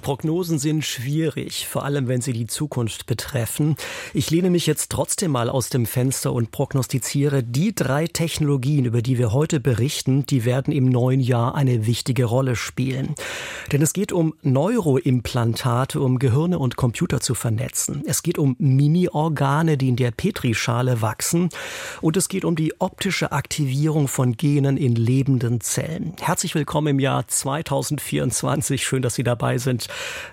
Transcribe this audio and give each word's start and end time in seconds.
Prognosen 0.00 0.58
sind 0.58 0.84
schwierig, 0.84 1.66
vor 1.68 1.84
allem 1.84 2.08
wenn 2.08 2.20
sie 2.20 2.32
die 2.32 2.46
Zukunft 2.46 3.06
betreffen. 3.06 3.76
Ich 4.14 4.30
lehne 4.30 4.50
mich 4.50 4.66
jetzt 4.66 4.90
trotzdem 4.90 5.30
mal 5.32 5.50
aus 5.50 5.68
dem 5.68 5.86
Fenster 5.86 6.32
und 6.32 6.50
prognostiziere, 6.50 7.42
die 7.42 7.74
drei 7.74 8.06
Technologien, 8.06 8.86
über 8.86 9.02
die 9.02 9.18
wir 9.18 9.32
heute 9.32 9.60
berichten, 9.60 10.24
die 10.26 10.44
werden 10.44 10.72
im 10.72 10.88
neuen 10.88 11.20
Jahr 11.20 11.54
eine 11.54 11.86
wichtige 11.86 12.24
Rolle 12.24 12.56
spielen. 12.56 13.14
Denn 13.72 13.82
es 13.82 13.92
geht 13.92 14.10
um 14.10 14.34
Neuroimplantate, 14.42 16.00
um 16.00 16.18
Gehirne 16.18 16.58
und 16.58 16.76
Computer 16.76 17.20
zu 17.20 17.34
vernetzen. 17.34 18.02
Es 18.06 18.22
geht 18.22 18.38
um 18.38 18.56
Mini-Organe, 18.58 19.76
die 19.76 19.90
in 19.90 19.96
der 19.96 20.10
Petrischale 20.10 21.02
wachsen. 21.02 21.50
Und 22.00 22.16
es 22.16 22.28
geht 22.28 22.44
um 22.44 22.56
die 22.56 22.80
optische 22.80 23.32
Aktivierung 23.32 24.08
von 24.08 24.36
Genen 24.36 24.76
in 24.76 24.96
lebenden 24.96 25.60
Zellen. 25.60 26.14
Herzlich 26.20 26.54
willkommen 26.54 26.88
im 26.88 27.00
Jahr 27.00 27.28
2024. 27.28 28.84
Schön, 28.84 29.02
dass 29.02 29.14
Sie 29.14 29.24
dabei 29.24 29.58
sind. 29.58 29.89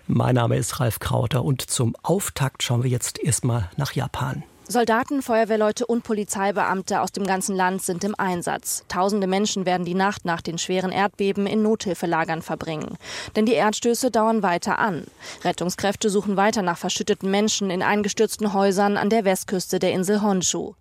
Mein 0.08 0.36
Name 0.36 0.58
ist 0.58 0.80
Ralf 0.80 1.00
Krauter 1.00 1.44
und 1.44 1.62
zum 1.62 1.96
Auftakt 2.04 2.64
schauen 2.64 2.84
wir 2.84 2.90
jetzt 2.90 3.20
erstmal 3.20 3.70
nach 3.78 3.94
Japan. 3.94 4.44
Soldaten, 4.70 5.22
Feuerwehrleute 5.22 5.86
und 5.86 6.04
Polizeibeamte 6.04 7.00
aus 7.00 7.14
dem 7.14 7.26
ganzen 7.26 7.56
Land 7.56 7.84
sind 7.84 8.04
im 8.04 8.16
Einsatz. 8.18 8.84
Tausende 8.90 9.26
Menschen 9.26 9.66
werden 9.66 9.86
die 9.86 9.94
Nacht 9.94 10.26
nach 10.26 10.42
den 10.42 10.58
schweren 10.58 10.92
Erdbeben 10.92 11.48
in 11.48 11.62
Nothilfelagern 11.62 12.42
verbringen. 12.42 12.98
Denn 13.38 13.46
die 13.46 13.54
Erdstöße 13.54 14.12
dauern 14.12 14.44
weiter 14.44 14.78
an. 14.78 15.06
Rettungskräfte 15.46 16.10
suchen 16.10 16.36
weiter 16.36 16.64
nach 16.64 16.78
verschütteten 16.78 17.32
Menschen 17.32 17.70
in 17.70 17.82
eingestürzten 17.82 18.52
Häusern 18.52 18.98
an 18.98 19.10
der 19.10 19.24
Westküste 19.24 19.80
der 19.80 19.94
Insel 19.94 20.22
Honshu. 20.22 20.74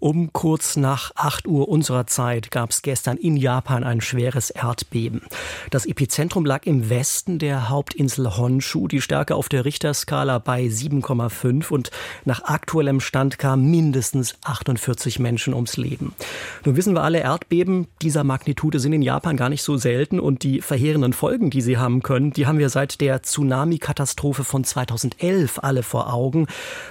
Um 0.00 0.32
kurz 0.32 0.76
nach 0.76 1.10
8 1.16 1.48
Uhr 1.48 1.68
unserer 1.68 2.06
Zeit 2.06 2.52
gab 2.52 2.70
es 2.70 2.82
gestern 2.82 3.16
in 3.16 3.36
Japan 3.36 3.82
ein 3.82 4.00
schweres 4.00 4.50
Erdbeben. 4.50 5.22
Das 5.72 5.86
Epizentrum 5.86 6.44
lag 6.46 6.66
im 6.66 6.88
Westen 6.88 7.40
der 7.40 7.68
Hauptinsel 7.68 8.36
Honshu, 8.36 8.86
die 8.86 9.00
Stärke 9.00 9.34
auf 9.34 9.48
der 9.48 9.64
Richterskala 9.64 10.38
bei 10.38 10.62
7,5 10.66 11.72
und 11.72 11.90
nach 12.24 12.44
aktuellem 12.44 13.00
Stand 13.00 13.40
kamen 13.40 13.68
mindestens 13.72 14.36
48 14.44 15.18
Menschen 15.18 15.52
ums 15.52 15.76
Leben. 15.76 16.14
Nun 16.64 16.76
wissen 16.76 16.94
wir 16.94 17.02
alle, 17.02 17.18
Erdbeben 17.18 17.88
dieser 18.00 18.22
Magnitude 18.22 18.78
sind 18.78 18.92
in 18.92 19.02
Japan 19.02 19.36
gar 19.36 19.48
nicht 19.48 19.64
so 19.64 19.76
selten 19.78 20.20
und 20.20 20.44
die 20.44 20.60
verheerenden 20.60 21.12
Folgen, 21.12 21.50
die 21.50 21.60
sie 21.60 21.76
haben 21.76 22.04
können, 22.04 22.32
die 22.32 22.46
haben 22.46 22.60
wir 22.60 22.68
seit 22.68 23.00
der 23.00 23.24
Tsunami-Katastrophe 23.24 24.44
von 24.44 24.62
2011 24.62 25.58
alle 25.60 25.82
vor 25.82 26.12
Augen, 26.12 26.46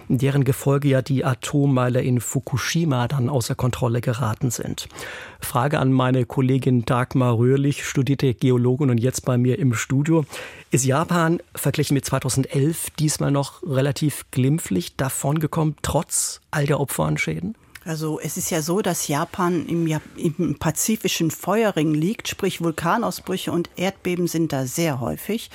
deren 0.09 0.43
Gefolge 0.43 0.89
ja 0.89 1.01
die 1.01 1.23
Atommeile 1.23 2.01
in 2.01 2.19
Fukushima 2.19 2.96
Klima 2.97 3.07
dann 3.07 3.29
außer 3.29 3.53
Kontrolle 3.53 4.01
geraten 4.01 4.49
sind. 4.49 4.87
Frage 5.39 5.79
an 5.79 5.91
meine 5.91 6.25
Kollegin 6.25 6.83
Dagmar 6.85 7.37
Röhrlich, 7.37 7.85
studierte 7.85 8.33
Geologin 8.33 8.89
und 8.89 8.97
jetzt 8.97 9.23
bei 9.23 9.37
mir 9.37 9.59
im 9.59 9.73
Studio. 9.73 10.25
Ist 10.71 10.85
Japan 10.85 11.39
verglichen 11.53 11.93
mit 11.93 12.05
2011 12.05 12.89
diesmal 12.97 13.31
noch 13.31 13.61
relativ 13.63 14.25
glimpflich 14.31 14.95
davongekommen, 14.95 15.75
trotz 15.83 16.41
all 16.49 16.65
der 16.65 16.79
Opfer 16.79 17.05
an 17.05 17.17
Schäden? 17.17 17.55
Also 17.87 18.19
es 18.19 18.35
ist 18.35 18.49
ja 18.49 18.61
so, 18.61 18.81
dass 18.81 19.07
Japan 19.07 19.65
im, 19.65 19.87
im, 20.17 20.55
pazifischen 20.59 21.31
Feuerring 21.31 21.93
liegt, 21.93 22.27
sprich 22.27 22.59
Vulkanausbrüche 22.61 23.53
und 23.53 23.69
Erdbeben 23.77 24.27
sind 24.27 24.51
da 24.51 24.65
sehr 24.65 24.99
häufig. 24.99 25.49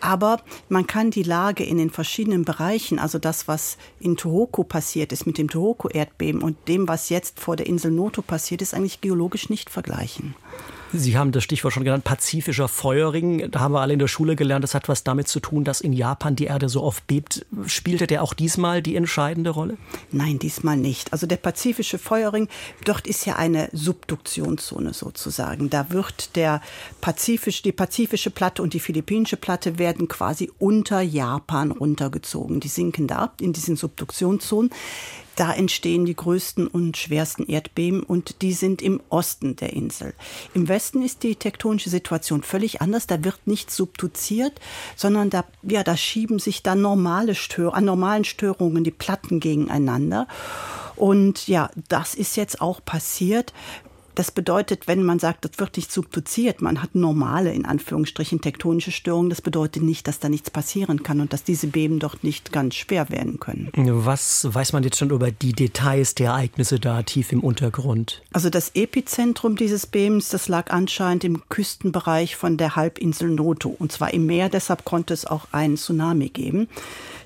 Aber 0.00 0.42
man 0.68 0.88
kann 0.88 1.12
die 1.12 1.22
Lage 1.22 1.62
in 1.62 1.78
den 1.78 1.90
verschiedenen 1.90 2.44
Bereichen, 2.44 2.98
also 2.98 3.20
das, 3.20 3.46
was 3.46 3.78
in 4.00 4.16
Tohoku 4.16 4.64
passiert 4.64 5.12
ist 5.12 5.24
mit 5.24 5.38
dem 5.38 5.48
Tohoku-Erdbeben 5.48 6.42
und 6.42 6.56
dem, 6.66 6.88
was 6.88 7.10
jetzt 7.10 7.38
vor 7.38 7.54
der 7.54 7.68
Insel 7.68 7.92
Noto 7.92 8.22
passiert 8.22 8.60
ist, 8.60 8.74
eigentlich 8.74 9.00
geologisch 9.00 9.48
nicht 9.48 9.70
vergleichen. 9.70 10.34
Sie 10.92 11.18
haben 11.18 11.32
das 11.32 11.44
Stichwort 11.44 11.74
schon 11.74 11.84
genannt, 11.84 12.04
pazifischer 12.04 12.66
Feuerring. 12.66 13.50
Da 13.50 13.60
haben 13.60 13.72
wir 13.72 13.80
alle 13.80 13.92
in 13.92 13.98
der 13.98 14.08
Schule 14.08 14.36
gelernt, 14.36 14.62
das 14.62 14.74
hat 14.74 14.88
was 14.88 15.04
damit 15.04 15.28
zu 15.28 15.38
tun, 15.40 15.64
dass 15.64 15.80
in 15.80 15.92
Japan 15.92 16.34
die 16.34 16.46
Erde 16.46 16.68
so 16.68 16.82
oft 16.82 17.06
bebt. 17.06 17.44
Spielte 17.66 18.06
der 18.06 18.22
auch 18.22 18.32
diesmal 18.32 18.80
die 18.80 18.96
entscheidende 18.96 19.50
Rolle? 19.50 19.76
Nein, 20.12 20.38
diesmal 20.38 20.76
nicht. 20.76 21.12
Also 21.12 21.26
der 21.26 21.36
pazifische 21.36 21.98
Feuerring, 21.98 22.48
dort 22.84 23.06
ist 23.06 23.26
ja 23.26 23.36
eine 23.36 23.68
Subduktionszone 23.72 24.94
sozusagen. 24.94 25.68
Da 25.68 25.90
wird 25.90 26.36
der 26.36 26.62
pazifische, 27.00 27.62
die 27.62 27.72
pazifische 27.72 28.30
Platte 28.30 28.62
und 28.62 28.72
die 28.72 28.80
philippinische 28.80 29.36
Platte 29.36 29.78
werden 29.78 30.08
quasi 30.08 30.50
unter 30.58 31.02
Japan 31.02 31.70
runtergezogen. 31.70 32.60
Die 32.60 32.68
sinken 32.68 33.06
da 33.06 33.16
ab 33.16 33.40
in 33.42 33.52
diesen 33.52 33.76
Subduktionszonen. 33.76 34.70
Da 35.38 35.52
entstehen 35.52 36.04
die 36.04 36.16
größten 36.16 36.66
und 36.66 36.96
schwersten 36.96 37.46
Erdbeben 37.46 38.02
und 38.02 38.42
die 38.42 38.52
sind 38.52 38.82
im 38.82 39.00
Osten 39.08 39.54
der 39.54 39.72
Insel. 39.72 40.12
Im 40.52 40.66
Westen 40.66 41.00
ist 41.00 41.22
die 41.22 41.36
tektonische 41.36 41.90
Situation 41.90 42.42
völlig 42.42 42.82
anders. 42.82 43.06
Da 43.06 43.22
wird 43.22 43.46
nicht 43.46 43.70
subduziert, 43.70 44.60
sondern 44.96 45.30
da, 45.30 45.44
ja, 45.62 45.84
da 45.84 45.96
schieben 45.96 46.40
sich 46.40 46.64
dann 46.64 46.80
normale 46.80 47.36
Stör 47.36 47.74
an 47.74 47.84
normalen 47.84 48.24
Störungen 48.24 48.82
die 48.82 48.90
Platten 48.90 49.38
gegeneinander. 49.38 50.26
Und 50.96 51.46
ja, 51.46 51.70
das 51.88 52.16
ist 52.16 52.36
jetzt 52.36 52.60
auch 52.60 52.84
passiert. 52.84 53.52
Das 54.18 54.32
bedeutet, 54.32 54.88
wenn 54.88 55.04
man 55.04 55.20
sagt, 55.20 55.44
das 55.44 55.52
wird 55.58 55.76
nicht 55.76 55.92
subduziert, 55.92 56.60
man 56.60 56.82
hat 56.82 56.96
normale, 56.96 57.52
in 57.52 57.64
Anführungsstrichen, 57.64 58.40
tektonische 58.40 58.90
Störungen, 58.90 59.30
das 59.30 59.40
bedeutet 59.40 59.84
nicht, 59.84 60.08
dass 60.08 60.18
da 60.18 60.28
nichts 60.28 60.50
passieren 60.50 61.04
kann 61.04 61.20
und 61.20 61.32
dass 61.32 61.44
diese 61.44 61.68
Beben 61.68 62.00
doch 62.00 62.20
nicht 62.24 62.50
ganz 62.50 62.74
schwer 62.74 63.10
werden 63.10 63.38
können. 63.38 63.70
Was 63.76 64.52
weiß 64.52 64.72
man 64.72 64.82
jetzt 64.82 64.98
schon 64.98 65.10
über 65.10 65.30
die 65.30 65.52
Details 65.52 66.16
der 66.16 66.30
Ereignisse 66.30 66.80
da 66.80 67.04
tief 67.04 67.30
im 67.30 67.44
Untergrund? 67.44 68.20
Also 68.32 68.50
das 68.50 68.72
Epizentrum 68.74 69.54
dieses 69.54 69.86
Bebens, 69.86 70.30
das 70.30 70.48
lag 70.48 70.72
anscheinend 70.72 71.22
im 71.22 71.48
Küstenbereich 71.48 72.34
von 72.34 72.56
der 72.56 72.74
Halbinsel 72.74 73.30
Noto 73.30 73.68
und 73.68 73.92
zwar 73.92 74.12
im 74.12 74.26
Meer, 74.26 74.48
deshalb 74.48 74.84
konnte 74.84 75.14
es 75.14 75.26
auch 75.26 75.46
einen 75.52 75.76
Tsunami 75.76 76.30
geben 76.30 76.66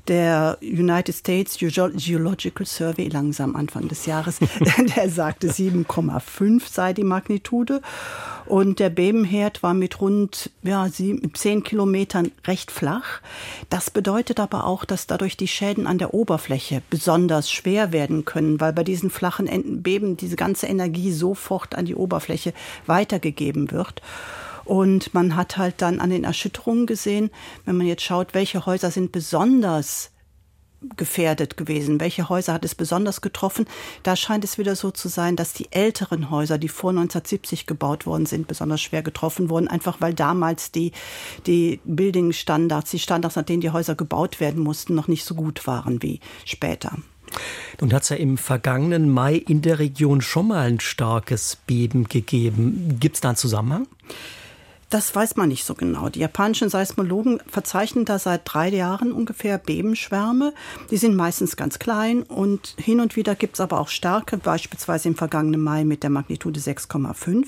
der 0.08 0.58
United 0.60 1.14
States 1.14 1.58
Geological 1.58 2.66
Survey 2.66 3.08
langsam 3.08 3.54
Anfang 3.54 3.88
des 3.88 4.06
Jahres, 4.06 4.38
der 4.96 5.08
sagte 5.08 5.48
7,5 5.48 6.62
sei 6.68 6.92
die 6.92 7.04
Magnitude. 7.04 7.80
Und 8.46 8.80
der 8.80 8.90
Bebenherd 8.90 9.62
war 9.62 9.72
mit 9.72 10.00
rund 10.00 10.50
ja, 10.62 10.88
10 10.90 11.62
Kilometern 11.62 12.32
recht 12.44 12.72
flach. 12.72 13.20
Das 13.70 13.90
bedeutet 13.90 14.40
aber 14.40 14.66
auch, 14.66 14.84
dass 14.84 15.06
dadurch 15.06 15.36
die 15.36 15.46
Schäden 15.46 15.86
an 15.86 15.98
der 15.98 16.12
Oberfläche 16.12 16.82
besonders 16.90 17.50
schwer 17.50 17.92
werden 17.92 18.24
können, 18.24 18.60
weil 18.60 18.72
bei 18.72 18.82
diesen 18.82 19.10
flachen 19.10 19.82
Beben 19.82 20.16
diese 20.16 20.36
ganze 20.36 20.66
Energie 20.66 21.12
sofort 21.12 21.76
an 21.76 21.84
die 21.84 21.94
Oberfläche 21.94 22.52
weitergegeben 22.86 23.70
wird. 23.70 24.02
Und 24.64 25.12
man 25.14 25.36
hat 25.36 25.56
halt 25.56 25.76
dann 25.78 26.00
an 26.00 26.10
den 26.10 26.24
Erschütterungen 26.24 26.86
gesehen, 26.86 27.30
wenn 27.64 27.76
man 27.76 27.86
jetzt 27.86 28.02
schaut, 28.02 28.34
welche 28.34 28.66
Häuser 28.66 28.90
sind 28.90 29.12
besonders 29.12 30.12
gefährdet 30.96 31.56
gewesen? 31.56 32.00
Welche 32.00 32.28
Häuser 32.28 32.52
hat 32.52 32.64
es 32.64 32.74
besonders 32.74 33.20
getroffen? 33.20 33.66
Da 34.02 34.16
scheint 34.16 34.44
es 34.44 34.58
wieder 34.58 34.76
so 34.76 34.90
zu 34.90 35.08
sein, 35.08 35.36
dass 35.36 35.52
die 35.52 35.70
älteren 35.70 36.30
Häuser, 36.30 36.58
die 36.58 36.68
vor 36.68 36.90
1970 36.90 37.66
gebaut 37.66 38.06
worden 38.06 38.26
sind, 38.26 38.48
besonders 38.48 38.80
schwer 38.80 39.02
getroffen 39.02 39.50
wurden, 39.50 39.68
einfach 39.68 40.00
weil 40.00 40.14
damals 40.14 40.72
die, 40.72 40.92
die 41.46 41.80
Building-Standards, 41.84 42.90
die 42.90 42.98
Standards, 42.98 43.36
nach 43.36 43.44
denen 43.44 43.60
die 43.60 43.70
Häuser 43.70 43.94
gebaut 43.94 44.40
werden 44.40 44.62
mussten, 44.62 44.94
noch 44.94 45.08
nicht 45.08 45.24
so 45.24 45.34
gut 45.34 45.66
waren 45.66 46.02
wie 46.02 46.20
später. 46.44 46.92
Nun 47.80 47.92
hat 47.92 48.02
es 48.02 48.10
ja 48.10 48.16
im 48.16 48.36
vergangenen 48.36 49.08
Mai 49.08 49.36
in 49.36 49.62
der 49.62 49.78
Region 49.78 50.20
schon 50.20 50.48
mal 50.48 50.66
ein 50.66 50.80
starkes 50.80 51.56
Beben 51.66 52.04
gegeben. 52.04 52.98
Gibt 53.00 53.16
es 53.16 53.20
da 53.22 53.30
einen 53.30 53.36
Zusammenhang? 53.36 53.86
Das 54.92 55.14
weiß 55.14 55.36
man 55.36 55.48
nicht 55.48 55.64
so 55.64 55.74
genau. 55.74 56.10
Die 56.10 56.18
japanischen 56.18 56.68
Seismologen 56.68 57.40
verzeichnen 57.46 58.04
da 58.04 58.18
seit 58.18 58.42
drei 58.44 58.68
Jahren 58.68 59.12
ungefähr 59.12 59.56
Bebenschwärme. 59.56 60.52
Die 60.90 60.98
sind 60.98 61.16
meistens 61.16 61.56
ganz 61.56 61.78
klein 61.78 62.24
und 62.24 62.74
hin 62.76 63.00
und 63.00 63.16
wieder 63.16 63.34
gibt 63.34 63.54
es 63.54 63.60
aber 63.60 63.80
auch 63.80 63.88
starke, 63.88 64.36
beispielsweise 64.36 65.08
im 65.08 65.14
vergangenen 65.14 65.62
Mai 65.62 65.84
mit 65.84 66.02
der 66.02 66.10
Magnitude 66.10 66.60
6,5. 66.60 67.46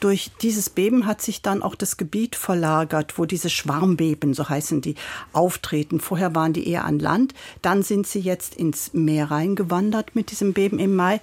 Durch 0.00 0.30
dieses 0.42 0.68
Beben 0.68 1.06
hat 1.06 1.22
sich 1.22 1.40
dann 1.40 1.62
auch 1.62 1.74
das 1.74 1.96
Gebiet 1.96 2.36
verlagert, 2.36 3.16
wo 3.16 3.24
diese 3.24 3.48
Schwarmbeben, 3.48 4.34
so 4.34 4.46
heißen 4.46 4.82
die, 4.82 4.96
auftreten. 5.32 6.00
Vorher 6.00 6.34
waren 6.34 6.52
die 6.52 6.68
eher 6.68 6.84
an 6.84 6.98
Land, 6.98 7.32
dann 7.62 7.82
sind 7.82 8.06
sie 8.06 8.20
jetzt 8.20 8.54
ins 8.54 8.92
Meer 8.92 9.30
reingewandert 9.30 10.14
mit 10.14 10.30
diesem 10.30 10.52
Beben 10.52 10.78
im 10.78 10.94
Mai. 10.94 11.22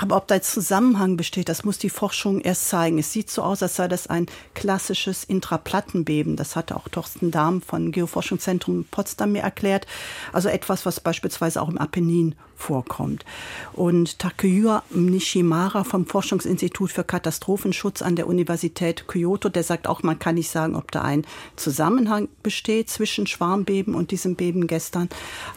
Aber 0.00 0.16
ob 0.16 0.28
da 0.28 0.36
jetzt 0.36 0.52
Zusammenhang 0.52 1.16
besteht, 1.16 1.48
das 1.48 1.64
muss 1.64 1.76
die 1.76 1.90
Forschung 1.90 2.40
erst 2.40 2.68
zeigen. 2.68 3.00
Es 3.00 3.12
sieht 3.12 3.30
so 3.30 3.42
aus, 3.42 3.64
als 3.64 3.74
sei 3.74 3.88
das 3.88 4.06
ein 4.06 4.26
klassisches 4.54 5.24
Intraplattenbeben. 5.24 6.36
Das 6.36 6.54
hatte 6.54 6.76
auch 6.76 6.88
Thorsten 6.88 7.32
Dahm 7.32 7.60
von 7.60 7.90
Geoforschungszentrum 7.90 8.84
Potsdam 8.92 9.32
mir 9.32 9.42
erklärt. 9.42 9.88
Also 10.32 10.50
etwas, 10.50 10.86
was 10.86 11.00
beispielsweise 11.00 11.60
auch 11.60 11.68
im 11.68 11.78
Apennin 11.78 12.36
vorkommt. 12.54 13.24
Und 13.72 14.20
Takeyuya 14.20 14.84
Nishimara 14.90 15.82
vom 15.82 16.06
Forschungsinstitut 16.06 16.92
für 16.92 17.02
Katastrophenschutz 17.02 18.00
an 18.00 18.14
der 18.14 18.28
Universität 18.28 19.08
Kyoto, 19.08 19.48
der 19.48 19.64
sagt 19.64 19.88
auch, 19.88 20.04
man 20.04 20.20
kann 20.20 20.36
nicht 20.36 20.50
sagen, 20.50 20.76
ob 20.76 20.92
da 20.92 21.02
ein 21.02 21.26
Zusammenhang 21.56 22.28
besteht 22.44 22.88
zwischen 22.88 23.26
Schwarmbeben 23.26 23.96
und 23.96 24.12
diesem 24.12 24.36
Beben 24.36 24.68
gestern. 24.68 25.08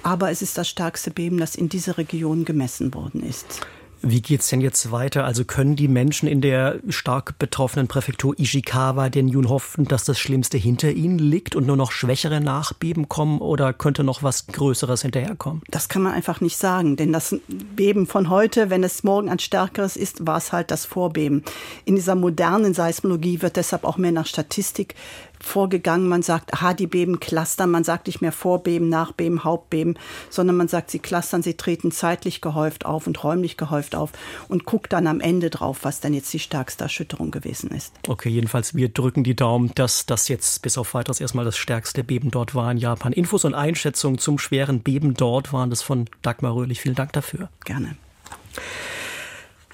Aber 0.02 0.32
es 0.32 0.42
ist 0.42 0.58
das 0.58 0.68
stärkste 0.68 1.12
Beben, 1.12 1.38
das 1.38 1.54
in 1.54 1.70
dieser 1.70 2.00
Region 2.00 2.44
gemessen 2.44 2.92
worden 2.96 3.22
ist. 3.22 3.62
Wie 4.04 4.22
geht 4.22 4.42
es 4.42 4.48
denn 4.48 4.62
jetzt 4.62 4.92
weiter? 4.92 5.26
Also 5.26 5.46
können 5.46 5.76
die 5.76 5.88
Menschen 5.88 6.28
in 6.28 6.42
der 6.42 6.80
stark 6.90 7.38
betroffenen 7.38 7.88
Präfektur 7.88 8.38
Ishikawa 8.38 9.10
denn 9.10 9.28
nun 9.28 9.48
hoffen, 9.48 9.86
dass 9.86 10.06
das 10.06 10.20
Schlimmste 10.20 10.58
hinter 10.58 10.92
ihnen 10.92 11.20
liegt 11.20 11.56
und 11.56 11.68
nur 11.68 11.78
noch 11.78 11.92
schwächere 11.92 12.42
Nachbeben 12.42 13.10
kommen 13.10 13.40
oder 13.40 13.74
könnte 13.74 14.04
noch 14.04 14.24
was 14.24 14.48
Größeres 14.48 15.04
hinterherkommen? 15.04 15.62
Das 15.70 15.88
kann 15.88 16.02
man 16.02 16.14
einfach 16.14 16.42
nicht 16.42 16.58
sagen, 16.58 16.96
denn 16.96 17.14
das 17.14 17.36
Beben 17.76 18.08
von 18.08 18.30
heute, 18.30 18.72
wenn 18.72 18.84
es 18.84 19.04
morgen 19.04 19.30
ein 19.30 19.40
stärkeres 19.40 19.96
ist, 19.96 20.26
war 20.26 20.38
es 20.38 20.52
halt 20.52 20.72
das 20.72 20.86
Vorbeben. 20.86 21.44
In 21.86 21.96
dieser 21.96 22.16
modernen 22.16 22.74
Seismologie 22.74 23.42
wird 23.42 23.56
deshalb 23.56 23.84
auch 23.84 23.98
mehr 23.98 24.12
nach 24.12 24.26
Statistik 24.26 24.96
vorgegangen. 25.44 26.08
Man 26.08 26.22
sagt, 26.22 26.54
aha, 26.54 26.74
die 26.74 26.88
Beben 26.88 27.20
clustern. 27.20 27.72
Man 27.72 27.84
sagt 27.84 28.08
nicht 28.08 28.22
mehr 28.22 28.32
Vorbeben, 28.32 28.90
Nachbeben, 28.90 29.44
Hauptbeben, 29.44 29.98
sondern 30.30 30.58
man 30.58 30.68
sagt, 30.68 30.92
sie 30.92 31.00
clustern, 31.00 31.44
sie 31.44 31.56
treten 31.56 31.92
zeitlich 31.92 32.42
gehäuft 32.42 32.86
auf 32.86 33.08
und 33.08 33.24
räumlich 33.24 33.58
gehäuft 33.58 33.96
auf 33.96 34.12
und 34.48 34.66
guckt 34.66 34.94
dann 34.94 35.08
am 35.08 35.20
Ende 35.20 35.50
drauf, 35.50 35.80
was 35.84 36.00
dann 36.00 36.14
jetzt 36.14 36.32
die 36.34 36.40
stärkste 36.40 36.84
Erschütterung 36.84 37.32
gewesen 37.32 37.72
ist. 37.72 37.94
Okay, 38.08 38.30
jedenfalls 38.30 38.76
wir 38.76 38.90
drücken 38.90 39.24
die 39.24 39.36
Daumen, 39.36 39.72
dass 39.76 40.06
das 40.06 40.28
jetzt 40.28 40.62
bis 40.62 40.78
auf 40.78 40.94
weiteres 40.94 41.20
erstmal 41.20 41.46
das 41.46 41.58
stärkste 41.58 42.04
Beben 42.04 42.32
dort 42.32 42.56
war 42.56 42.72
in 42.72 42.78
Japan. 42.78 43.14
Infos 43.14 43.46
und 43.46 43.54
Einschätzungen 43.54 44.20
zum 44.20 44.40
schweren 44.40 44.82
Beben 44.82 45.14
dort 45.14 45.54
waren 45.54 45.70
das 45.70 45.82
von 45.82 46.06
Dagmar 46.22 46.56
Röhrlich. 46.56 46.82
Vielen 46.82 46.96
Dank 46.96 47.14
dafür. 47.14 47.50
Gerne. 47.66 47.96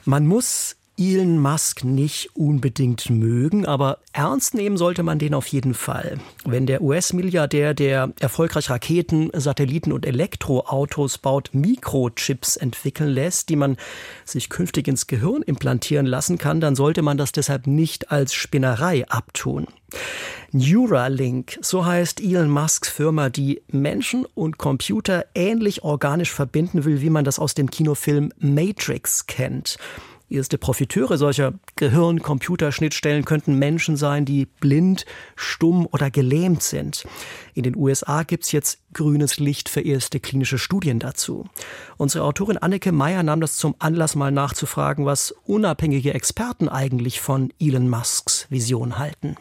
Man 0.06 0.26
muss 0.26 0.78
Elon 1.00 1.38
Musk 1.38 1.84
nicht 1.84 2.36
unbedingt 2.36 3.12
mögen, 3.12 3.68
aber 3.68 4.00
ernst 4.14 4.56
nehmen 4.56 4.78
sollte 4.78 5.04
man 5.04 5.20
den 5.20 5.36
auf 5.36 5.46
jeden 5.48 5.76
Fall. 5.76 6.18
Wenn 6.44 6.66
der 6.66 6.82
US-Milliardär, 6.82 7.76
der 7.76 8.12
erfolgreich 8.20 8.72
Raketen, 8.72 9.30
Satelliten 9.34 9.92
und 9.92 10.08
Elektroautos 10.08 11.20
baut, 11.20 11.52
Mikrochips 11.54 12.58
entwickeln 12.58 13.10
lässt, 13.10 13.50
die 13.50 13.56
man 13.56 13.78
sich 14.26 14.50
künftig 14.50 14.88
ins 14.88 15.06
Gehirn 15.06 15.44
implantieren 15.44 16.08
lassen 16.08 16.40
kann, 16.40 16.62
dann 16.62 16.76
sollte 16.76 17.04
man 17.04 17.18
das 17.18 17.32
deshalb 17.32 17.68
nicht 17.68 18.12
als 18.12 18.34
Spinnerei 18.34 19.08
abtun. 19.08 19.68
Neuralink, 20.52 21.60
so 21.62 21.86
heißt 21.86 22.22
Elon 22.22 22.50
Musks 22.50 22.90
Firma, 22.90 23.30
die 23.30 23.62
Menschen 23.72 24.26
und 24.34 24.58
Computer 24.58 25.26
ähnlich 25.36 25.84
organisch 25.84 26.32
verbinden 26.32 26.86
will, 26.86 27.02
wie 27.02 27.12
man 27.12 27.24
das 27.24 27.38
aus 27.38 27.54
dem 27.54 27.70
Kinofilm 27.70 28.32
Matrix 28.40 29.28
kennt. 29.28 29.78
Erste 30.30 30.58
Profiteure 30.58 31.18
solcher 31.18 31.54
Gehirn-Computerschnittstellen 31.78 33.24
könnten 33.24 33.58
Menschen 33.58 33.96
sein, 33.96 34.26
die 34.26 34.46
blind, 34.46 35.06
stumm 35.38 35.88
oder 35.90 36.12
gelähmt 36.12 36.62
sind. 36.62 37.06
In 37.54 37.64
den 37.64 37.78
USA 37.78 38.24
gibt's 38.24 38.52
jetzt 38.52 38.80
grünes 38.94 39.40
Licht 39.40 39.70
für 39.70 39.80
erste 39.80 40.20
klinische 40.20 40.58
Studien 40.58 41.00
dazu. 41.00 41.46
Unsere 41.96 42.26
Autorin 42.26 42.58
Anneke 42.58 42.92
Meyer 42.92 43.24
nahm 43.24 43.40
das 43.40 43.56
zum 43.56 43.76
Anlass, 43.80 44.16
mal 44.16 44.32
nachzufragen, 44.32 45.06
was 45.06 45.32
unabhängige 45.46 46.14
Experten 46.14 46.68
eigentlich 46.68 47.22
von 47.22 47.54
Elon 47.58 47.90
Musks 47.90 48.48
Vision 48.50 48.98
halten. 48.98 49.38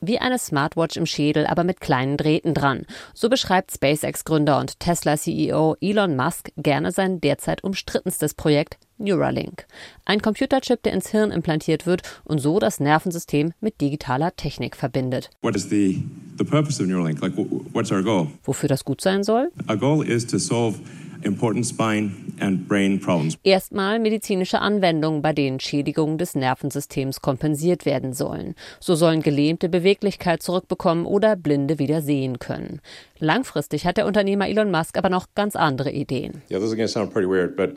Wie 0.00 0.18
eine 0.18 0.38
Smartwatch 0.38 0.96
im 0.96 1.06
Schädel, 1.06 1.46
aber 1.46 1.64
mit 1.64 1.80
kleinen 1.80 2.16
Drähten 2.16 2.54
dran. 2.54 2.86
So 3.14 3.28
beschreibt 3.28 3.72
SpaceX-Gründer 3.72 4.58
und 4.58 4.80
Tesla-CEO 4.80 5.76
Elon 5.80 6.16
Musk 6.16 6.50
gerne 6.56 6.92
sein 6.92 7.20
derzeit 7.20 7.62
umstrittenstes 7.64 8.34
Projekt 8.34 8.78
Neuralink. 8.98 9.66
Ein 10.04 10.22
Computerchip, 10.22 10.82
der 10.82 10.94
ins 10.94 11.08
Hirn 11.10 11.30
implantiert 11.30 11.86
wird 11.86 12.02
und 12.24 12.38
so 12.38 12.58
das 12.58 12.80
Nervensystem 12.80 13.52
mit 13.60 13.80
digitaler 13.80 14.34
Technik 14.36 14.76
verbindet. 14.76 15.30
What 15.42 15.54
is 15.54 15.68
the, 15.68 16.02
the 16.38 16.44
purpose 16.44 16.82
of 16.82 16.88
Neuralink? 16.88 17.20
Like, 17.20 17.34
what's 17.36 17.92
our 17.92 18.02
goal? 18.02 18.28
Wofür 18.44 18.68
das 18.68 18.84
gut 18.84 19.00
sein 19.00 19.22
soll? 19.22 19.50
Our 19.68 19.76
goal 19.76 20.02
is 20.06 20.26
to 20.26 20.38
solve 20.38 20.78
important 21.22 21.66
spine 21.66 22.34
and 22.40 22.68
brain 22.68 23.00
problems. 23.00 23.36
Erstmal 23.44 23.98
medizinische 23.98 24.60
Anwendungen, 24.60 25.22
bei 25.22 25.32
denen 25.32 25.60
Schädigungen 25.60 26.18
des 26.18 26.34
Nervensystems 26.34 27.20
kompensiert 27.20 27.86
werden 27.86 28.12
sollen. 28.12 28.54
So 28.80 28.94
sollen 28.94 29.22
Gelähmte 29.22 29.68
Beweglichkeit 29.68 30.42
zurückbekommen 30.42 31.06
oder 31.06 31.36
Blinde 31.36 31.78
wieder 31.78 32.02
sehen 32.02 32.38
können. 32.38 32.80
Langfristig 33.18 33.86
hat 33.86 33.96
der 33.96 34.06
Unternehmer 34.06 34.48
Elon 34.48 34.70
Musk 34.70 34.96
aber 34.98 35.08
noch 35.08 35.26
ganz 35.34 35.56
andere 35.56 35.90
Ideen. 35.90 36.42
Yeah, 36.50 36.60
this 36.60 36.70
is 36.70 36.76
going 36.76 36.86
to 36.86 36.88
sound 36.88 37.12
pretty 37.12 37.28
weird, 37.28 37.56
but 37.56 37.76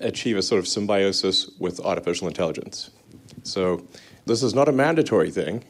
achieve 0.00 0.38
a 0.38 0.42
sort 0.42 0.60
of 0.60 0.68
symbiosis 0.68 1.52
with 1.58 1.80
artificial 1.80 2.28
intelligence. 2.28 2.90
So 3.42 3.82
this 4.26 4.42
is 4.42 4.54
not 4.54 4.68
a 4.68 4.72
mandatory 4.72 5.30
thing. 5.30 5.62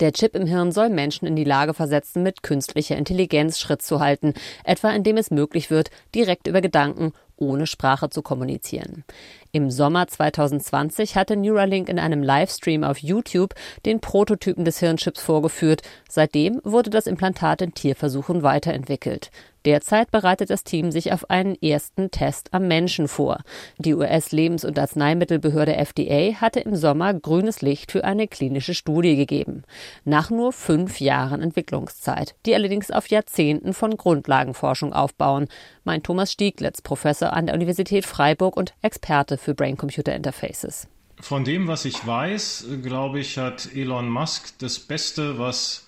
Der 0.00 0.12
Chip 0.12 0.34
im 0.34 0.46
Hirn 0.46 0.72
soll 0.72 0.88
Menschen 0.88 1.26
in 1.26 1.36
die 1.36 1.44
Lage 1.44 1.74
versetzen, 1.74 2.22
mit 2.22 2.42
künstlicher 2.42 2.96
Intelligenz 2.96 3.58
Schritt 3.58 3.82
zu 3.82 4.00
halten, 4.00 4.34
etwa 4.64 4.90
indem 4.90 5.16
es 5.16 5.30
möglich 5.30 5.70
wird, 5.70 5.90
direkt 6.14 6.46
über 6.46 6.60
Gedanken 6.60 7.12
ohne 7.36 7.66
Sprache 7.66 8.10
zu 8.10 8.22
kommunizieren. 8.22 9.04
Im 9.52 9.70
Sommer 9.70 10.06
2020 10.06 11.16
hatte 11.16 11.36
Neuralink 11.36 11.88
in 11.88 11.98
einem 11.98 12.22
Livestream 12.22 12.84
auf 12.84 12.98
YouTube 12.98 13.54
den 13.84 14.00
Prototypen 14.00 14.64
des 14.64 14.78
Hirnchips 14.78 15.20
vorgeführt. 15.20 15.82
Seitdem 16.08 16.60
wurde 16.64 16.90
das 16.90 17.06
Implantat 17.06 17.62
in 17.62 17.74
Tierversuchen 17.74 18.42
weiterentwickelt. 18.42 19.30
Derzeit 19.64 20.10
bereitet 20.10 20.50
das 20.50 20.62
Team 20.62 20.90
sich 20.90 21.12
auf 21.12 21.30
einen 21.30 21.54
ersten 21.62 22.10
Test 22.10 22.52
am 22.52 22.68
Menschen 22.68 23.08
vor. 23.08 23.38
Die 23.78 23.94
US-Lebens- 23.94 24.64
und 24.64 24.78
Arzneimittelbehörde 24.78 25.76
FDA 25.76 26.40
hatte 26.40 26.60
im 26.60 26.76
Sommer 26.76 27.14
grünes 27.14 27.62
Licht 27.62 27.90
für 27.90 28.04
eine 28.04 28.28
klinische 28.28 28.74
Studie 28.74 29.16
gegeben. 29.16 29.62
Nach 30.04 30.30
nur 30.30 30.52
fünf 30.52 31.00
Jahren 31.00 31.40
Entwicklungszeit, 31.40 32.34
die 32.44 32.54
allerdings 32.54 32.90
auf 32.90 33.08
Jahrzehnten 33.08 33.72
von 33.72 33.96
Grundlagenforschung 33.96 34.92
aufbauen, 34.92 35.48
meint 35.84 36.04
Thomas 36.04 36.30
Stieglitz, 36.30 36.82
Professor 36.82 37.32
an 37.32 37.46
der 37.46 37.54
Universität 37.54 38.04
Freiburg 38.04 38.56
und 38.56 38.74
Experte 38.82 39.38
für 39.38 39.54
Brain-Computer-Interfaces. 39.54 40.88
Von 41.20 41.44
dem, 41.44 41.68
was 41.68 41.84
ich 41.84 42.06
weiß, 42.06 42.66
glaube 42.82 43.20
ich, 43.20 43.38
hat 43.38 43.68
Elon 43.74 44.08
Musk 44.10 44.58
das 44.58 44.78
Beste, 44.78 45.38
was 45.38 45.83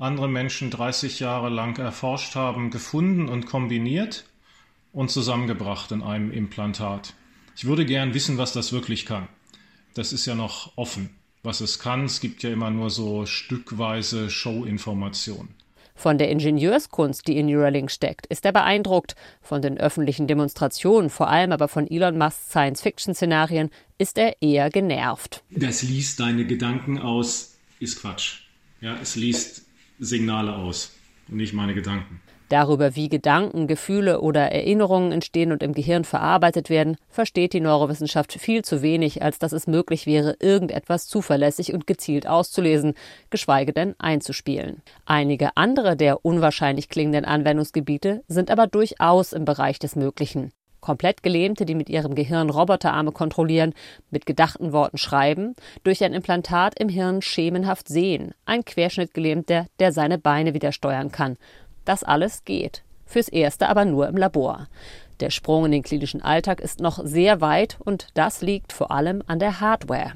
andere 0.00 0.28
Menschen 0.28 0.70
30 0.70 1.20
Jahre 1.20 1.50
lang 1.50 1.78
erforscht 1.78 2.34
haben, 2.34 2.70
gefunden 2.70 3.28
und 3.28 3.46
kombiniert 3.46 4.24
und 4.92 5.10
zusammengebracht 5.10 5.92
in 5.92 6.02
einem 6.02 6.32
Implantat. 6.32 7.14
Ich 7.56 7.66
würde 7.66 7.84
gern 7.84 8.14
wissen, 8.14 8.38
was 8.38 8.52
das 8.52 8.72
wirklich 8.72 9.04
kann. 9.04 9.28
Das 9.94 10.12
ist 10.12 10.24
ja 10.24 10.34
noch 10.34 10.76
offen, 10.76 11.10
was 11.42 11.60
es 11.60 11.78
kann. 11.78 12.04
Es 12.04 12.20
gibt 12.20 12.42
ja 12.42 12.50
immer 12.50 12.70
nur 12.70 12.90
so 12.90 13.26
stückweise 13.26 14.30
Showinformationen. 14.30 15.54
Von 15.94 16.16
der 16.16 16.30
Ingenieurskunst, 16.30 17.28
die 17.28 17.36
in 17.36 17.44
Neuralink 17.46 17.90
steckt, 17.90 18.26
ist 18.28 18.46
er 18.46 18.52
beeindruckt. 18.52 19.16
Von 19.42 19.60
den 19.60 19.76
öffentlichen 19.76 20.26
Demonstrationen, 20.26 21.10
vor 21.10 21.28
allem 21.28 21.52
aber 21.52 21.68
von 21.68 21.86
Elon 21.86 22.16
Musks 22.16 22.48
Science-Fiction-Szenarien, 22.48 23.68
ist 23.98 24.16
er 24.16 24.40
eher 24.40 24.70
genervt. 24.70 25.42
Das 25.50 25.82
liest 25.82 26.18
deine 26.20 26.46
Gedanken 26.46 26.98
aus, 26.98 27.56
ist 27.80 28.00
Quatsch. 28.00 28.44
Ja, 28.80 28.96
es 29.02 29.14
liest 29.14 29.66
Signale 30.00 30.56
aus 30.56 30.92
und 31.28 31.36
nicht 31.36 31.52
meine 31.52 31.74
Gedanken. 31.74 32.20
Darüber, 32.50 32.96
wie 32.96 33.08
Gedanken, 33.08 33.68
Gefühle 33.68 34.20
oder 34.20 34.50
Erinnerungen 34.50 35.12
entstehen 35.12 35.52
und 35.52 35.62
im 35.62 35.72
Gehirn 35.72 36.02
verarbeitet 36.02 36.68
werden, 36.68 36.96
versteht 37.08 37.52
die 37.52 37.60
Neurowissenschaft 37.60 38.32
viel 38.32 38.64
zu 38.64 38.82
wenig, 38.82 39.22
als 39.22 39.38
dass 39.38 39.52
es 39.52 39.68
möglich 39.68 40.04
wäre, 40.04 40.34
irgendetwas 40.40 41.06
zuverlässig 41.06 41.72
und 41.72 41.86
gezielt 41.86 42.26
auszulesen, 42.26 42.94
geschweige 43.30 43.72
denn 43.72 43.94
einzuspielen. 44.00 44.82
Einige 45.06 45.56
andere 45.56 45.96
der 45.96 46.24
unwahrscheinlich 46.24 46.88
klingenden 46.88 47.24
Anwendungsgebiete 47.24 48.24
sind 48.26 48.50
aber 48.50 48.66
durchaus 48.66 49.32
im 49.32 49.44
Bereich 49.44 49.78
des 49.78 49.94
Möglichen. 49.94 50.50
Komplett 50.80 51.22
Gelähmte, 51.22 51.64
die 51.66 51.74
mit 51.74 51.88
ihrem 51.88 52.14
Gehirn 52.14 52.50
Roboterarme 52.50 53.12
kontrollieren, 53.12 53.74
mit 54.10 54.26
gedachten 54.26 54.72
Worten 54.72 54.98
schreiben, 54.98 55.54
durch 55.84 56.02
ein 56.02 56.14
Implantat 56.14 56.78
im 56.78 56.88
Hirn 56.88 57.22
schemenhaft 57.22 57.88
sehen, 57.88 58.34
ein 58.46 58.64
Querschnittgelähmter, 58.64 59.66
der 59.78 59.92
seine 59.92 60.18
Beine 60.18 60.54
wieder 60.54 60.72
steuern 60.72 61.12
kann. 61.12 61.36
Das 61.84 62.02
alles 62.04 62.44
geht. 62.44 62.82
Fürs 63.06 63.28
Erste 63.28 63.68
aber 63.68 63.84
nur 63.84 64.08
im 64.08 64.16
Labor. 64.16 64.68
Der 65.20 65.30
Sprung 65.30 65.66
in 65.66 65.72
den 65.72 65.82
klinischen 65.82 66.22
Alltag 66.22 66.60
ist 66.60 66.80
noch 66.80 67.00
sehr 67.04 67.40
weit 67.40 67.76
und 67.80 68.08
das 68.14 68.40
liegt 68.40 68.72
vor 68.72 68.90
allem 68.90 69.22
an 69.26 69.38
der 69.38 69.60
Hardware. 69.60 70.12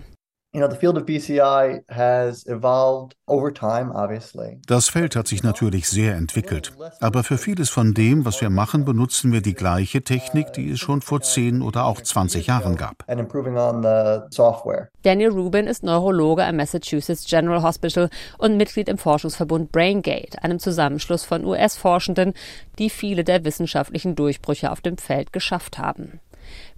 Das 4.66 4.88
Feld 4.88 5.16
hat 5.16 5.26
sich 5.26 5.42
natürlich 5.42 5.88
sehr 5.88 6.14
entwickelt. 6.14 6.72
Aber 7.00 7.24
für 7.24 7.38
vieles 7.38 7.70
von 7.70 7.92
dem, 7.92 8.24
was 8.24 8.40
wir 8.40 8.50
machen, 8.50 8.84
benutzen 8.84 9.32
wir 9.32 9.40
die 9.40 9.54
gleiche 9.54 10.02
Technik, 10.02 10.52
die 10.52 10.70
es 10.70 10.78
schon 10.78 11.02
vor 11.02 11.22
10 11.22 11.60
oder 11.60 11.86
auch 11.86 12.00
20 12.00 12.46
Jahren 12.46 12.76
gab. 12.76 13.02
Daniel 15.02 15.30
Rubin 15.30 15.66
ist 15.66 15.82
Neurologe 15.82 16.44
am 16.44 16.56
Massachusetts 16.56 17.26
General 17.26 17.62
Hospital 17.62 18.08
und 18.38 18.56
Mitglied 18.56 18.88
im 18.88 18.96
Forschungsverbund 18.98 19.72
BrainGate, 19.72 20.42
einem 20.44 20.60
Zusammenschluss 20.60 21.24
von 21.24 21.44
US-Forschenden, 21.44 22.32
die 22.78 22.90
viele 22.90 23.24
der 23.24 23.44
wissenschaftlichen 23.44 24.14
Durchbrüche 24.14 24.70
auf 24.70 24.80
dem 24.80 24.98
Feld 24.98 25.32
geschafft 25.32 25.78
haben. 25.78 26.20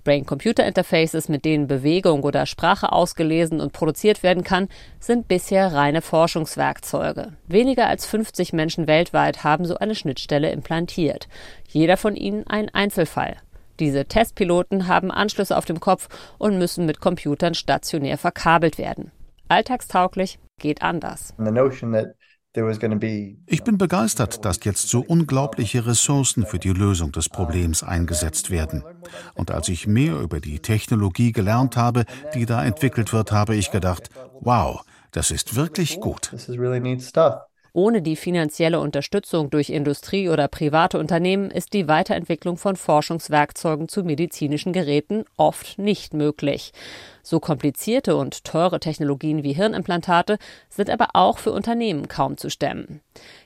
Brain-Computer-Interfaces, 0.06 1.28
mit 1.28 1.44
denen 1.44 1.66
Bewegung 1.66 2.22
oder 2.22 2.46
Sprache 2.46 2.92
ausgelesen 2.92 3.60
und 3.60 3.72
produziert 3.72 4.22
werden 4.22 4.44
kann, 4.44 4.68
sind 5.00 5.26
bisher 5.26 5.74
reine 5.74 6.00
Forschungswerkzeuge. 6.00 7.32
Weniger 7.48 7.88
als 7.88 8.06
50 8.06 8.52
Menschen 8.52 8.86
weltweit 8.86 9.42
haben 9.42 9.64
so 9.64 9.76
eine 9.76 9.96
Schnittstelle 9.96 10.50
implantiert. 10.50 11.28
Jeder 11.68 11.96
von 11.96 12.14
ihnen 12.14 12.46
ein 12.46 12.72
Einzelfall. 12.72 13.36
Diese 13.80 14.06
Testpiloten 14.06 14.86
haben 14.86 15.10
Anschlüsse 15.10 15.56
auf 15.56 15.64
dem 15.64 15.80
Kopf 15.80 16.08
und 16.38 16.56
müssen 16.56 16.86
mit 16.86 17.00
Computern 17.00 17.54
stationär 17.54 18.16
verkabelt 18.16 18.78
werden. 18.78 19.10
Alltagstauglich 19.48 20.38
geht 20.60 20.82
anders. 20.82 21.34
Ich 23.46 23.64
bin 23.64 23.78
begeistert, 23.78 24.44
dass 24.44 24.58
jetzt 24.64 24.88
so 24.88 25.00
unglaubliche 25.00 25.86
Ressourcen 25.86 26.46
für 26.46 26.58
die 26.58 26.72
Lösung 26.72 27.12
des 27.12 27.28
Problems 27.28 27.82
eingesetzt 27.82 28.50
werden. 28.50 28.82
Und 29.34 29.50
als 29.50 29.68
ich 29.68 29.86
mehr 29.86 30.18
über 30.20 30.40
die 30.40 30.58
Technologie 30.60 31.32
gelernt 31.32 31.76
habe, 31.76 32.04
die 32.34 32.46
da 32.46 32.64
entwickelt 32.64 33.12
wird, 33.12 33.32
habe 33.32 33.54
ich 33.56 33.70
gedacht, 33.70 34.10
wow, 34.40 34.82
das 35.12 35.30
ist 35.30 35.56
wirklich 35.56 36.00
gut. 36.00 36.32
Ohne 37.76 38.00
die 38.00 38.16
finanzielle 38.16 38.80
Unterstützung 38.80 39.50
durch 39.50 39.68
Industrie 39.68 40.30
oder 40.30 40.48
private 40.48 40.98
Unternehmen 40.98 41.50
ist 41.50 41.74
die 41.74 41.88
Weiterentwicklung 41.88 42.56
von 42.56 42.74
Forschungswerkzeugen 42.74 43.86
zu 43.86 44.02
medizinischen 44.02 44.72
Geräten 44.72 45.26
oft 45.36 45.78
nicht 45.78 46.14
möglich. 46.14 46.72
So 47.22 47.38
komplizierte 47.38 48.16
und 48.16 48.44
teure 48.44 48.80
Technologien 48.80 49.42
wie 49.42 49.52
Hirnimplantate 49.52 50.38
sind 50.70 50.88
aber 50.88 51.08
auch 51.12 51.36
für 51.36 51.52
Unternehmen 51.52 52.08
kaum 52.08 52.38
zu 52.38 52.48
stemmen. 52.48 53.02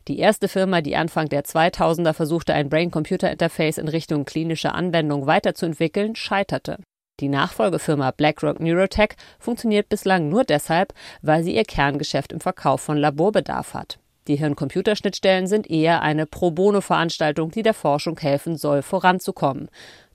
Die 0.06 0.20
erste 0.20 0.46
Firma, 0.46 0.80
die 0.80 0.94
Anfang 0.94 1.28
der 1.28 1.42
2000er 1.42 2.12
versuchte, 2.12 2.54
ein 2.54 2.68
Brain-Computer-Interface 2.68 3.78
in 3.78 3.88
Richtung 3.88 4.26
klinische 4.26 4.70
Anwendung 4.70 5.26
weiterzuentwickeln, 5.26 6.14
scheiterte. 6.14 6.76
Die 7.18 7.28
Nachfolgefirma 7.28 8.12
BlackRock 8.12 8.60
Neurotech 8.60 9.16
funktioniert 9.40 9.88
bislang 9.88 10.28
nur 10.28 10.44
deshalb, 10.44 10.94
weil 11.20 11.42
sie 11.42 11.56
ihr 11.56 11.64
Kerngeschäft 11.64 12.30
im 12.30 12.38
Verkauf 12.38 12.80
von 12.80 12.96
Laborbedarf 12.96 13.74
hat. 13.74 13.98
Die 14.30 14.36
Hirn-Computer-Schnittstellen 14.36 15.48
sind 15.48 15.68
eher 15.68 16.02
eine 16.02 16.24
Pro-Bono-Veranstaltung, 16.24 17.50
die 17.50 17.64
der 17.64 17.74
Forschung 17.74 18.16
helfen 18.20 18.56
soll, 18.56 18.80
voranzukommen. 18.80 19.68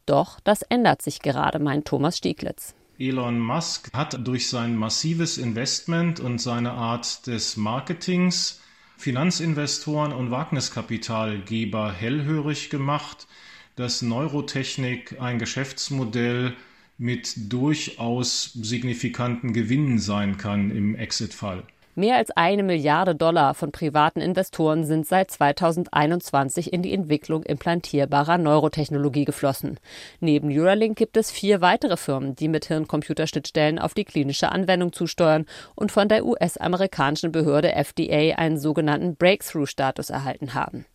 Doch 0.05 0.39
das 0.39 0.61
ändert 0.61 1.01
sich 1.01 1.19
gerade, 1.19 1.59
meint 1.59 1.85
Thomas 1.85 2.19
Stieglitz. 2.19 2.75
Elon 2.97 3.37
Musk 3.37 3.91
hat 3.91 4.25
durch 4.25 4.49
sein 4.49 4.77
massives 4.77 5.37
Investment 5.37 6.21
und 6.21 6.39
seine 6.39 6.71
Art 6.71 7.27
des 7.27 7.57
Marketings 7.57 8.61
Finanzinvestoren 8.95 10.13
und 10.13 10.31
Wagniskapitalgeber 10.31 11.91
hellhörig 11.91 12.69
gemacht, 12.69 13.27
dass 13.75 14.01
Neurotechnik 14.01 15.19
ein 15.19 15.39
Geschäftsmodell 15.39 16.53
mit 16.97 17.51
durchaus 17.51 18.53
signifikanten 18.53 19.51
Gewinnen 19.51 19.99
sein 19.99 20.37
kann 20.37 20.71
im 20.71 20.95
Exit-Fall. 20.95 21.63
Mehr 21.97 22.17
als 22.17 22.29
eine 22.31 22.61
Milliarde 22.61 23.15
Dollar 23.15 23.53
von 23.53 23.71
privaten 23.71 24.19
Investoren 24.19 24.83
sind 24.83 25.07
seit 25.07 25.31
2021 25.31 26.73
in 26.73 26.81
die 26.81 26.93
Entwicklung 26.93 27.43
implantierbarer 27.43 28.37
Neurotechnologie 28.37 29.23
geflossen. 29.23 29.79
Neben 30.19 30.49
Neuralink 30.49 30.97
gibt 30.97 31.15
es 31.15 31.31
vier 31.31 31.61
weitere 31.61 31.95
Firmen, 31.95 32.35
die 32.35 32.49
mit 32.49 32.65
Hirncomputerschnittstellen 32.65 33.79
auf 33.79 33.93
die 33.93 34.03
klinische 34.03 34.51
Anwendung 34.51 34.91
zusteuern 34.91 35.45
und 35.73 35.89
von 35.89 36.09
der 36.09 36.25
US-amerikanischen 36.25 37.31
Behörde 37.31 37.73
FDA 37.73 38.35
einen 38.35 38.59
sogenannten 38.59 39.15
Breakthrough-Status 39.15 40.09
erhalten 40.09 40.53
haben. 40.53 40.85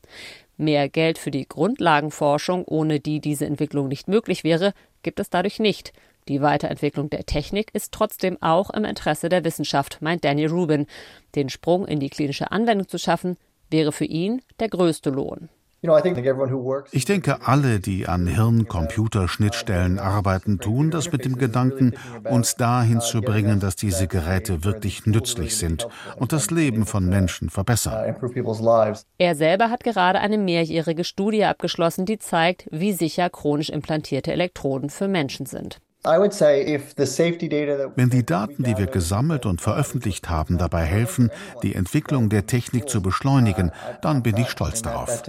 Mehr 0.59 0.91
Geld 0.91 1.17
für 1.17 1.31
die 1.31 1.49
Grundlagenforschung, 1.49 2.67
ohne 2.67 3.01
die 3.01 3.21
diese 3.21 3.47
Entwicklung 3.47 3.89
nicht 3.89 4.07
möglich 4.07 4.45
wäre, 4.45 4.75
gibt 5.03 5.19
es 5.19 5.31
dadurch 5.31 5.61
nicht. 5.61 5.95
Die 6.29 6.43
Weiterentwicklung 6.43 7.11
der 7.11 7.27
Technik 7.27 7.71
ist 7.75 7.93
trotzdem 7.93 8.41
auch 8.41 8.71
im 8.71 8.85
Interesse 8.85 9.29
der 9.29 9.45
Wissenschaft, 9.45 10.01
meint 10.01 10.25
Daniel 10.25 10.51
Rubin. 10.51 10.87
Den 11.35 11.49
Sprung 11.49 11.87
in 11.87 12.01
die 12.01 12.11
klinische 12.11 12.51
Anwendung 12.53 12.89
zu 12.89 12.99
schaffen, 12.99 13.37
wäre 13.71 13.93
für 13.93 14.05
ihn 14.05 14.43
der 14.59 14.69
größte 14.69 15.11
Lohn. 15.11 15.49
Ich 16.93 17.05
denke, 17.07 17.39
alle, 17.47 17.81
die 17.81 18.07
an 18.07 18.27
Hirn-Computer-Schnittstellen 18.27 19.99
arbeiten, 19.99 20.59
tun 20.59 20.91
das 20.91 21.11
mit 21.11 21.25
dem 21.25 21.39
Gedanken, 21.39 21.95
uns 22.25 22.57
dahin 22.57 23.01
zu 23.01 23.23
bringen, 23.23 23.61
dass 23.61 23.77
diese 23.77 24.07
Geräte 24.07 24.63
wirklich 24.63 25.07
nützlich 25.07 25.57
sind 25.57 25.89
und 26.17 26.35
das 26.35 26.51
Leben 26.51 26.85
von 26.85 27.09
Menschen 27.09 27.49
verbessern. 27.49 28.15
Er 29.17 29.35
selber 29.35 29.71
hat 29.71 29.83
gerade 29.83 30.21
eine 30.21 30.37
mehrjährige 30.37 31.05
Studie 31.05 31.45
abgeschlossen, 31.45 32.05
die 32.05 32.19
zeigt, 32.19 32.69
wie 32.71 32.93
sicher 32.93 33.31
chronisch 33.31 33.71
implantierte 33.71 34.33
Elektroden 34.33 34.91
für 34.91 35.09
Menschen 35.09 35.47
sind. 35.47 35.81
Wenn 36.03 36.31
die 38.11 38.25
Daten, 38.25 38.63
die 38.63 38.79
wir 38.79 38.87
gesammelt 38.87 39.45
und 39.45 39.61
veröffentlicht 39.61 40.31
haben, 40.31 40.57
dabei 40.57 40.85
helfen, 40.85 41.31
die 41.63 41.75
Entwicklung 41.75 42.31
der 42.31 42.47
Technik 42.47 42.89
zu 42.89 43.03
beschleunigen, 43.03 43.71
dann 44.01 44.23
bin 44.23 44.39
ich 44.39 44.49
stolz 44.49 44.81
darauf. 44.83 45.23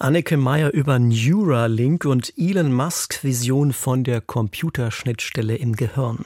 Anneke 0.00 0.36
Meyer 0.36 0.72
über 0.72 0.98
Neuralink 0.98 2.04
und 2.04 2.32
Elon 2.36 2.72
Musk 2.72 3.24
Vision 3.24 3.72
von 3.72 4.04
der 4.04 4.20
Computerschnittstelle 4.20 5.56
im 5.56 5.74
Gehirn. 5.74 6.24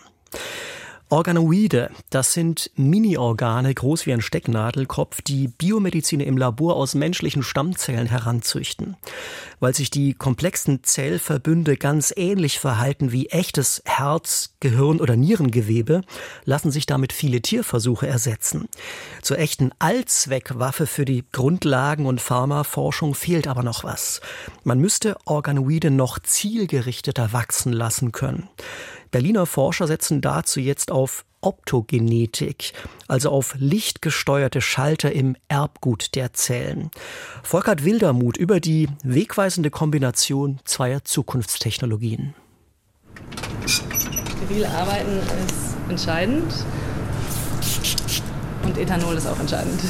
Organoide, 1.13 1.91
das 2.09 2.33
sind 2.33 2.71
Mini-Organe, 2.75 3.75
groß 3.75 4.07
wie 4.07 4.15
ein 4.15 4.23
Stecknadelkopf, 4.23 5.21
die 5.21 5.47
Biomediziner 5.47 6.25
im 6.25 6.39
Labor 6.39 6.75
aus 6.77 6.95
menschlichen 6.95 7.43
Stammzellen 7.43 8.07
heranzüchten. 8.07 8.97
Weil 9.61 9.75
sich 9.75 9.91
die 9.91 10.15
komplexen 10.15 10.83
Zellverbünde 10.85 11.77
ganz 11.77 12.15
ähnlich 12.17 12.59
verhalten 12.59 13.13
wie 13.13 13.27
echtes 13.27 13.83
Herz, 13.85 14.55
Gehirn 14.61 15.03
oder 15.03 15.15
Nierengewebe, 15.17 16.01
lassen 16.47 16.71
sich 16.71 16.87
damit 16.87 17.13
viele 17.13 17.43
Tierversuche 17.43 18.07
ersetzen. 18.07 18.71
Zur 19.21 19.39
echten 19.39 19.71
Allzweckwaffe 19.81 20.87
für 20.87 21.05
die 21.05 21.25
Grundlagen- 21.31 22.07
und 22.07 22.23
Pharmaforschung 22.23 23.15
fehlt 23.15 23.49
aber 23.49 23.63
noch 23.63 23.85
was. 23.85 24.23
Man 24.65 24.79
müsste 24.79 25.19
Organoide 25.27 25.91
noch 25.91 26.21
zielgerichteter 26.21 27.35
wachsen 27.35 27.75
lassen 27.75 28.13
können. 28.13 28.49
Berliner 29.13 29.47
Forscher 29.47 29.87
setzen 29.87 30.21
dazu 30.23 30.59
jetzt 30.59 30.91
auf 30.91 31.25
Optogenetik, 31.43 32.73
also 33.09 33.31
auf 33.31 33.55
lichtgesteuerte 33.59 34.61
Schalter 34.61 35.13
im 35.13 35.37
Erbgut 35.49 36.15
der 36.15 36.33
Zellen. 36.33 36.91
Volkert 37.43 37.85
Wildermuth 37.85 38.39
über 38.39 38.59
die 38.59 38.89
wegweisende 39.05 39.71
Kombination 39.71 40.61
zweier 40.65 41.05
Zukunftstechnologien. 41.05 42.35
Steril 43.67 44.65
arbeiten 44.65 45.19
ist 45.47 45.77
entscheidend 45.91 46.53
und 48.65 48.79
Ethanol 48.79 49.17
ist 49.17 49.27
auch 49.27 49.39
entscheidend. 49.39 49.81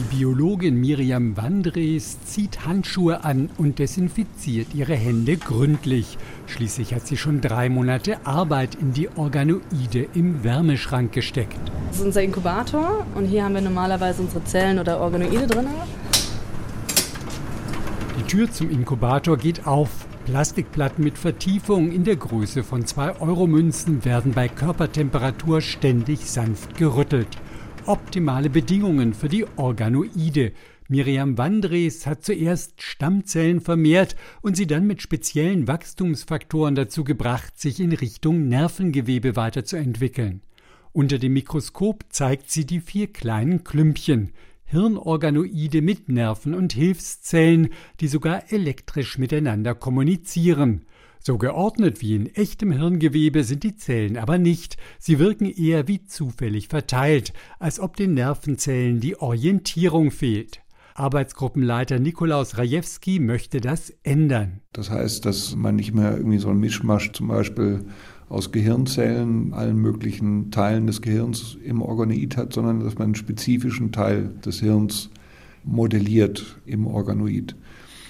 Die 0.00 0.16
Biologin 0.16 0.80
Miriam 0.80 1.36
Wandres 1.36 2.24
zieht 2.24 2.64
Handschuhe 2.64 3.22
an 3.22 3.50
und 3.58 3.78
desinfiziert 3.78 4.68
ihre 4.72 4.94
Hände 4.94 5.36
gründlich. 5.36 6.16
Schließlich 6.46 6.94
hat 6.94 7.06
sie 7.06 7.18
schon 7.18 7.42
drei 7.42 7.68
Monate 7.68 8.16
Arbeit 8.24 8.76
in 8.76 8.94
die 8.94 9.10
Organoide 9.14 10.08
im 10.14 10.42
Wärmeschrank 10.42 11.12
gesteckt. 11.12 11.60
Das 11.88 11.98
ist 11.98 12.06
unser 12.06 12.22
Inkubator 12.22 13.04
und 13.14 13.26
hier 13.26 13.44
haben 13.44 13.52
wir 13.52 13.60
normalerweise 13.60 14.22
unsere 14.22 14.42
Zellen 14.44 14.78
oder 14.78 15.00
Organoide 15.00 15.46
drin. 15.46 15.66
Die 18.18 18.22
Tür 18.22 18.50
zum 18.50 18.70
Inkubator 18.70 19.36
geht 19.36 19.66
auf. 19.66 19.90
Plastikplatten 20.24 21.04
mit 21.04 21.18
Vertiefung 21.18 21.92
in 21.92 22.04
der 22.04 22.16
Größe 22.16 22.62
von 22.62 22.84
2-Euro-Münzen 22.84 24.02
werden 24.06 24.32
bei 24.32 24.48
Körpertemperatur 24.48 25.60
ständig 25.60 26.30
sanft 26.30 26.78
gerüttelt 26.78 27.36
optimale 27.86 28.50
Bedingungen 28.50 29.14
für 29.14 29.28
die 29.28 29.46
Organoide. 29.56 30.52
Miriam 30.88 31.38
Wandres 31.38 32.06
hat 32.06 32.24
zuerst 32.24 32.82
Stammzellen 32.82 33.60
vermehrt 33.60 34.16
und 34.42 34.56
sie 34.56 34.66
dann 34.66 34.86
mit 34.86 35.02
speziellen 35.02 35.68
Wachstumsfaktoren 35.68 36.74
dazu 36.74 37.04
gebracht, 37.04 37.60
sich 37.60 37.78
in 37.80 37.92
Richtung 37.92 38.48
Nervengewebe 38.48 39.36
weiterzuentwickeln. 39.36 40.42
Unter 40.92 41.18
dem 41.18 41.34
Mikroskop 41.34 42.04
zeigt 42.08 42.50
sie 42.50 42.66
die 42.66 42.80
vier 42.80 43.12
kleinen 43.12 43.62
Klümpchen, 43.62 44.32
Hirnorganoide 44.64 45.82
mit 45.82 46.08
Nerven 46.08 46.54
und 46.54 46.72
Hilfszellen, 46.72 47.70
die 48.00 48.08
sogar 48.08 48.52
elektrisch 48.52 49.18
miteinander 49.18 49.74
kommunizieren. 49.74 50.86
So 51.22 51.36
geordnet 51.36 52.00
wie 52.00 52.16
in 52.16 52.34
echtem 52.34 52.72
Hirngewebe 52.72 53.44
sind 53.44 53.62
die 53.62 53.76
Zellen 53.76 54.16
aber 54.16 54.38
nicht, 54.38 54.78
sie 54.98 55.18
wirken 55.18 55.44
eher 55.44 55.86
wie 55.86 56.02
zufällig 56.02 56.68
verteilt, 56.68 57.34
als 57.58 57.78
ob 57.78 57.96
den 57.96 58.14
Nervenzellen 58.14 59.00
die 59.00 59.20
Orientierung 59.20 60.12
fehlt. 60.12 60.62
Arbeitsgruppenleiter 60.94 61.98
Nikolaus 61.98 62.56
Rajewski 62.56 63.20
möchte 63.20 63.60
das 63.60 63.90
ändern. 64.02 64.60
Das 64.72 64.90
heißt, 64.90 65.26
dass 65.26 65.54
man 65.54 65.76
nicht 65.76 65.94
mehr 65.94 66.16
irgendwie 66.16 66.38
so 66.38 66.48
ein 66.48 66.58
Mischmasch 66.58 67.12
zum 67.12 67.28
Beispiel 67.28 67.84
aus 68.30 68.50
Gehirnzellen, 68.50 69.52
allen 69.52 69.76
möglichen 69.76 70.50
Teilen 70.50 70.86
des 70.86 71.02
Gehirns 71.02 71.58
im 71.62 71.82
Organoid 71.82 72.38
hat, 72.38 72.54
sondern 72.54 72.80
dass 72.80 72.94
man 72.94 73.08
einen 73.08 73.14
spezifischen 73.14 73.92
Teil 73.92 74.30
des 74.44 74.60
Hirns 74.60 75.10
modelliert 75.64 76.58
im 76.64 76.86
Organoid. 76.86 77.56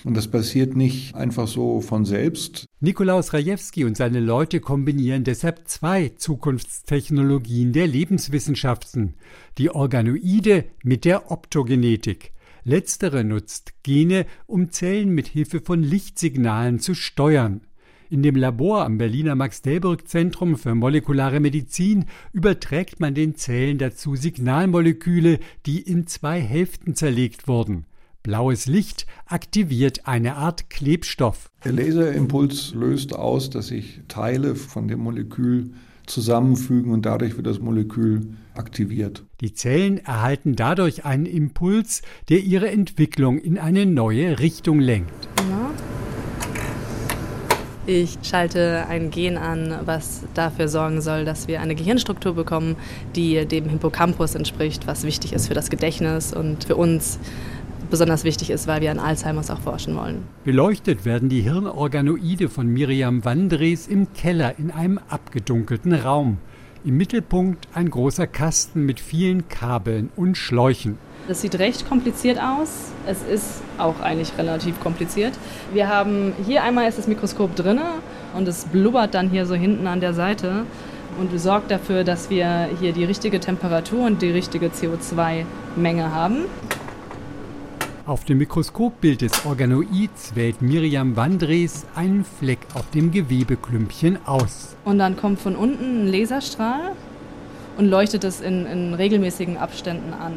Und 0.04 0.16
das 0.16 0.28
passiert 0.28 0.76
nicht 0.76 1.14
einfach 1.14 1.46
so 1.46 1.80
von 1.80 2.04
selbst. 2.04 2.64
Nikolaus 2.80 3.32
Rajewski 3.32 3.84
und 3.84 3.96
seine 3.96 4.20
Leute 4.20 4.60
kombinieren 4.60 5.24
deshalb 5.24 5.68
zwei 5.68 6.08
Zukunftstechnologien 6.08 7.72
der 7.72 7.86
Lebenswissenschaften, 7.86 9.14
die 9.58 9.70
Organoide 9.70 10.64
mit 10.82 11.04
der 11.04 11.30
Optogenetik. 11.30 12.32
Letztere 12.64 13.24
nutzt 13.24 13.72
Gene, 13.82 14.26
um 14.46 14.70
Zellen 14.70 15.10
mit 15.10 15.28
Hilfe 15.28 15.60
von 15.60 15.82
Lichtsignalen 15.82 16.78
zu 16.78 16.94
steuern. 16.94 17.62
In 18.10 18.22
dem 18.22 18.34
Labor 18.34 18.84
am 18.84 18.98
Berliner 18.98 19.36
Max-Delbrück-Zentrum 19.36 20.56
für 20.56 20.74
molekulare 20.74 21.38
Medizin 21.38 22.06
überträgt 22.32 22.98
man 22.98 23.14
den 23.14 23.36
Zellen 23.36 23.78
dazu 23.78 24.16
Signalmoleküle, 24.16 25.38
die 25.64 25.80
in 25.80 26.08
zwei 26.08 26.40
Hälften 26.40 26.96
zerlegt 26.96 27.46
wurden. 27.46 27.86
Blaues 28.22 28.66
Licht 28.66 29.06
aktiviert 29.24 30.06
eine 30.06 30.36
Art 30.36 30.68
Klebstoff. 30.68 31.50
Der 31.64 31.72
Laserimpuls 31.72 32.74
löst 32.74 33.14
aus, 33.14 33.48
dass 33.48 33.68
sich 33.68 34.00
Teile 34.08 34.56
von 34.56 34.88
dem 34.88 35.00
Molekül 35.00 35.70
zusammenfügen 36.04 36.92
und 36.92 37.06
dadurch 37.06 37.36
wird 37.36 37.46
das 37.46 37.60
Molekül 37.60 38.34
aktiviert. 38.54 39.24
Die 39.40 39.54
Zellen 39.54 39.98
erhalten 39.98 40.54
dadurch 40.54 41.06
einen 41.06 41.24
Impuls, 41.24 42.02
der 42.28 42.40
ihre 42.40 42.68
Entwicklung 42.70 43.38
in 43.38 43.56
eine 43.56 43.86
neue 43.86 44.38
Richtung 44.38 44.80
lenkt. 44.80 45.28
Ja. 45.48 45.70
Ich 47.86 48.18
schalte 48.22 48.86
ein 48.88 49.10
Gen 49.10 49.38
an, 49.38 49.74
was 49.86 50.24
dafür 50.34 50.68
sorgen 50.68 51.00
soll, 51.00 51.24
dass 51.24 51.48
wir 51.48 51.62
eine 51.62 51.74
Gehirnstruktur 51.74 52.34
bekommen, 52.34 52.76
die 53.16 53.46
dem 53.46 53.68
Hippocampus 53.70 54.34
entspricht, 54.34 54.86
was 54.86 55.04
wichtig 55.04 55.32
ist 55.32 55.48
für 55.48 55.54
das 55.54 55.70
Gedächtnis 55.70 56.34
und 56.34 56.64
für 56.64 56.76
uns 56.76 57.18
besonders 57.90 58.24
wichtig 58.24 58.50
ist, 58.50 58.66
weil 58.66 58.80
wir 58.80 58.90
an 58.90 58.98
Alzheimers 58.98 59.50
auch 59.50 59.60
forschen 59.60 59.96
wollen. 59.96 60.22
Beleuchtet 60.44 61.04
werden 61.04 61.28
die 61.28 61.42
Hirnorganoide 61.42 62.48
von 62.48 62.66
Miriam 62.66 63.24
Wandres 63.24 63.86
im 63.86 64.12
Keller 64.14 64.58
in 64.58 64.70
einem 64.70 64.98
abgedunkelten 65.08 65.94
Raum. 65.94 66.38
Im 66.84 66.96
Mittelpunkt 66.96 67.68
ein 67.74 67.90
großer 67.90 68.26
Kasten 68.26 68.86
mit 68.86 69.00
vielen 69.00 69.48
Kabeln 69.48 70.08
und 70.16 70.38
Schläuchen. 70.38 70.96
Das 71.28 71.42
sieht 71.42 71.58
recht 71.58 71.86
kompliziert 71.86 72.40
aus. 72.40 72.92
Es 73.06 73.22
ist 73.22 73.62
auch 73.76 74.00
eigentlich 74.00 74.32
relativ 74.38 74.80
kompliziert. 74.80 75.34
Wir 75.72 75.88
haben 75.88 76.32
hier 76.46 76.62
einmal 76.62 76.88
ist 76.88 76.96
das 76.96 77.06
Mikroskop 77.06 77.54
drin 77.54 77.78
und 78.34 78.48
es 78.48 78.64
blubbert 78.64 79.14
dann 79.14 79.28
hier 79.28 79.44
so 79.44 79.54
hinten 79.54 79.86
an 79.86 80.00
der 80.00 80.14
Seite 80.14 80.64
und 81.18 81.38
sorgt 81.38 81.70
dafür, 81.70 82.04
dass 82.04 82.30
wir 82.30 82.68
hier 82.80 82.92
die 82.92 83.04
richtige 83.04 83.40
Temperatur 83.40 84.06
und 84.06 84.22
die 84.22 84.30
richtige 84.30 84.68
CO2-Menge 84.68 86.14
haben. 86.14 86.46
Auf 88.10 88.24
dem 88.24 88.38
Mikroskopbild 88.38 89.20
des 89.20 89.46
Organoids 89.46 90.34
wählt 90.34 90.60
Miriam 90.62 91.14
Wandres 91.14 91.86
einen 91.94 92.24
Fleck 92.24 92.58
auf 92.74 92.90
dem 92.90 93.12
Gewebeklümpchen 93.12 94.18
aus. 94.26 94.74
Und 94.84 94.98
dann 94.98 95.16
kommt 95.16 95.38
von 95.38 95.54
unten 95.54 96.06
ein 96.06 96.08
Laserstrahl 96.08 96.96
und 97.78 97.86
leuchtet 97.86 98.24
es 98.24 98.40
in, 98.40 98.66
in 98.66 98.94
regelmäßigen 98.94 99.58
Abständen 99.58 100.12
an. 100.12 100.32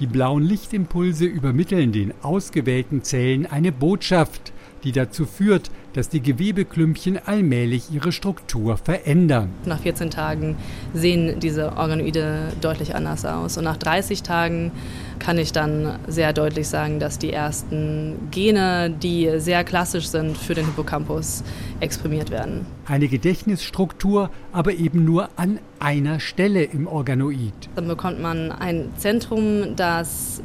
Die 0.00 0.06
blauen 0.06 0.42
Lichtimpulse 0.42 1.26
übermitteln 1.26 1.92
den 1.92 2.14
ausgewählten 2.22 3.02
Zellen 3.02 3.44
eine 3.44 3.72
Botschaft, 3.72 4.54
die 4.84 4.92
dazu 4.92 5.26
führt, 5.26 5.70
dass 5.92 6.08
die 6.08 6.20
Gewebeklümpchen 6.20 7.18
allmählich 7.24 7.92
ihre 7.92 8.12
Struktur 8.12 8.76
verändern. 8.76 9.50
Nach 9.66 9.80
14 9.80 10.10
Tagen 10.10 10.56
sehen 10.94 11.40
diese 11.40 11.76
Organoide 11.76 12.48
deutlich 12.60 12.94
anders 12.94 13.24
aus. 13.24 13.58
Und 13.58 13.64
nach 13.64 13.76
30 13.76 14.22
Tagen 14.22 14.72
kann 15.18 15.38
ich 15.38 15.52
dann 15.52 15.98
sehr 16.06 16.32
deutlich 16.32 16.68
sagen, 16.68 16.98
dass 16.98 17.18
die 17.18 17.32
ersten 17.32 18.28
Gene, 18.30 18.90
die 18.90 19.38
sehr 19.38 19.64
klassisch 19.64 20.08
sind 20.08 20.36
für 20.36 20.54
den 20.54 20.66
Hippocampus, 20.66 21.44
exprimiert 21.80 22.30
werden. 22.30 22.66
Eine 22.86 23.08
Gedächtnisstruktur, 23.08 24.30
aber 24.52 24.72
eben 24.72 25.04
nur 25.04 25.28
an 25.36 25.58
einer 25.78 26.20
Stelle 26.20 26.64
im 26.64 26.86
Organoid. 26.86 27.52
Dann 27.76 27.88
bekommt 27.88 28.20
man 28.20 28.50
ein 28.52 28.90
Zentrum, 28.96 29.76
das 29.76 30.42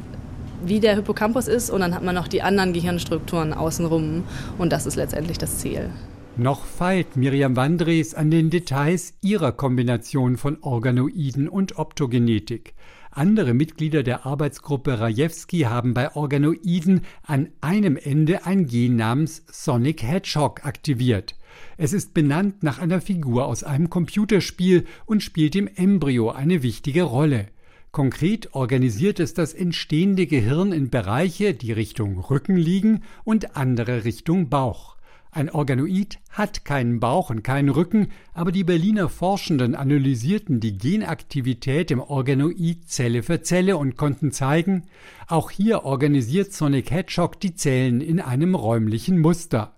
wie 0.64 0.80
der 0.80 0.96
Hippocampus 0.96 1.48
ist 1.48 1.70
und 1.70 1.80
dann 1.80 1.94
hat 1.94 2.02
man 2.02 2.14
noch 2.14 2.28
die 2.28 2.42
anderen 2.42 2.72
Gehirnstrukturen 2.72 3.52
außenrum 3.52 4.24
und 4.58 4.72
das 4.72 4.86
ist 4.86 4.96
letztendlich 4.96 5.38
das 5.38 5.58
Ziel. 5.58 5.90
Noch 6.36 6.64
feilt 6.64 7.16
Miriam 7.16 7.56
Wandres 7.56 8.14
an 8.14 8.30
den 8.30 8.48
Details 8.48 9.14
ihrer 9.20 9.50
Kombination 9.50 10.36
von 10.36 10.58
Organoiden 10.60 11.48
und 11.48 11.78
Optogenetik. 11.78 12.74
Andere 13.10 13.54
Mitglieder 13.54 14.04
der 14.04 14.24
Arbeitsgruppe 14.24 15.00
Rajewski 15.00 15.62
haben 15.62 15.94
bei 15.94 16.14
Organoiden 16.14 17.00
an 17.24 17.48
einem 17.60 17.96
Ende 17.96 18.46
ein 18.46 18.66
Gen 18.68 18.94
namens 18.94 19.44
Sonic 19.50 20.04
Hedgehog 20.04 20.64
aktiviert. 20.64 21.34
Es 21.76 21.92
ist 21.92 22.14
benannt 22.14 22.62
nach 22.62 22.78
einer 22.78 23.00
Figur 23.00 23.46
aus 23.46 23.64
einem 23.64 23.90
Computerspiel 23.90 24.84
und 25.06 25.24
spielt 25.24 25.56
im 25.56 25.68
Embryo 25.74 26.30
eine 26.30 26.62
wichtige 26.62 27.02
Rolle. 27.02 27.48
Konkret 27.90 28.54
organisiert 28.54 29.18
es 29.18 29.32
das 29.32 29.54
entstehende 29.54 30.26
Gehirn 30.26 30.72
in 30.72 30.90
Bereiche, 30.90 31.54
die 31.54 31.72
Richtung 31.72 32.18
Rücken 32.18 32.56
liegen 32.56 33.02
und 33.24 33.56
andere 33.56 34.04
Richtung 34.04 34.50
Bauch. 34.50 34.96
Ein 35.30 35.50
Organoid 35.50 36.18
hat 36.30 36.64
keinen 36.64 37.00
Bauch 37.00 37.30
und 37.30 37.44
keinen 37.44 37.68
Rücken, 37.68 38.08
aber 38.34 38.50
die 38.50 38.64
Berliner 38.64 39.08
Forschenden 39.08 39.74
analysierten 39.74 40.60
die 40.60 40.76
Genaktivität 40.76 41.90
im 41.90 42.00
Organoid 42.00 42.88
Zelle 42.88 43.22
für 43.22 43.42
Zelle 43.42 43.76
und 43.76 43.96
konnten 43.96 44.32
zeigen, 44.32 44.84
auch 45.26 45.50
hier 45.50 45.84
organisiert 45.84 46.52
Sonic 46.52 46.90
Hedgehog 46.90 47.40
die 47.40 47.54
Zellen 47.54 48.00
in 48.00 48.20
einem 48.20 48.54
räumlichen 48.54 49.20
Muster. 49.20 49.77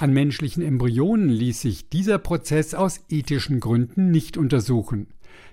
An 0.00 0.14
menschlichen 0.14 0.62
Embryonen 0.62 1.28
ließ 1.28 1.60
sich 1.60 1.90
dieser 1.90 2.16
Prozess 2.16 2.72
aus 2.72 3.00
ethischen 3.10 3.60
Gründen 3.60 4.10
nicht 4.10 4.38
untersuchen. 4.38 5.08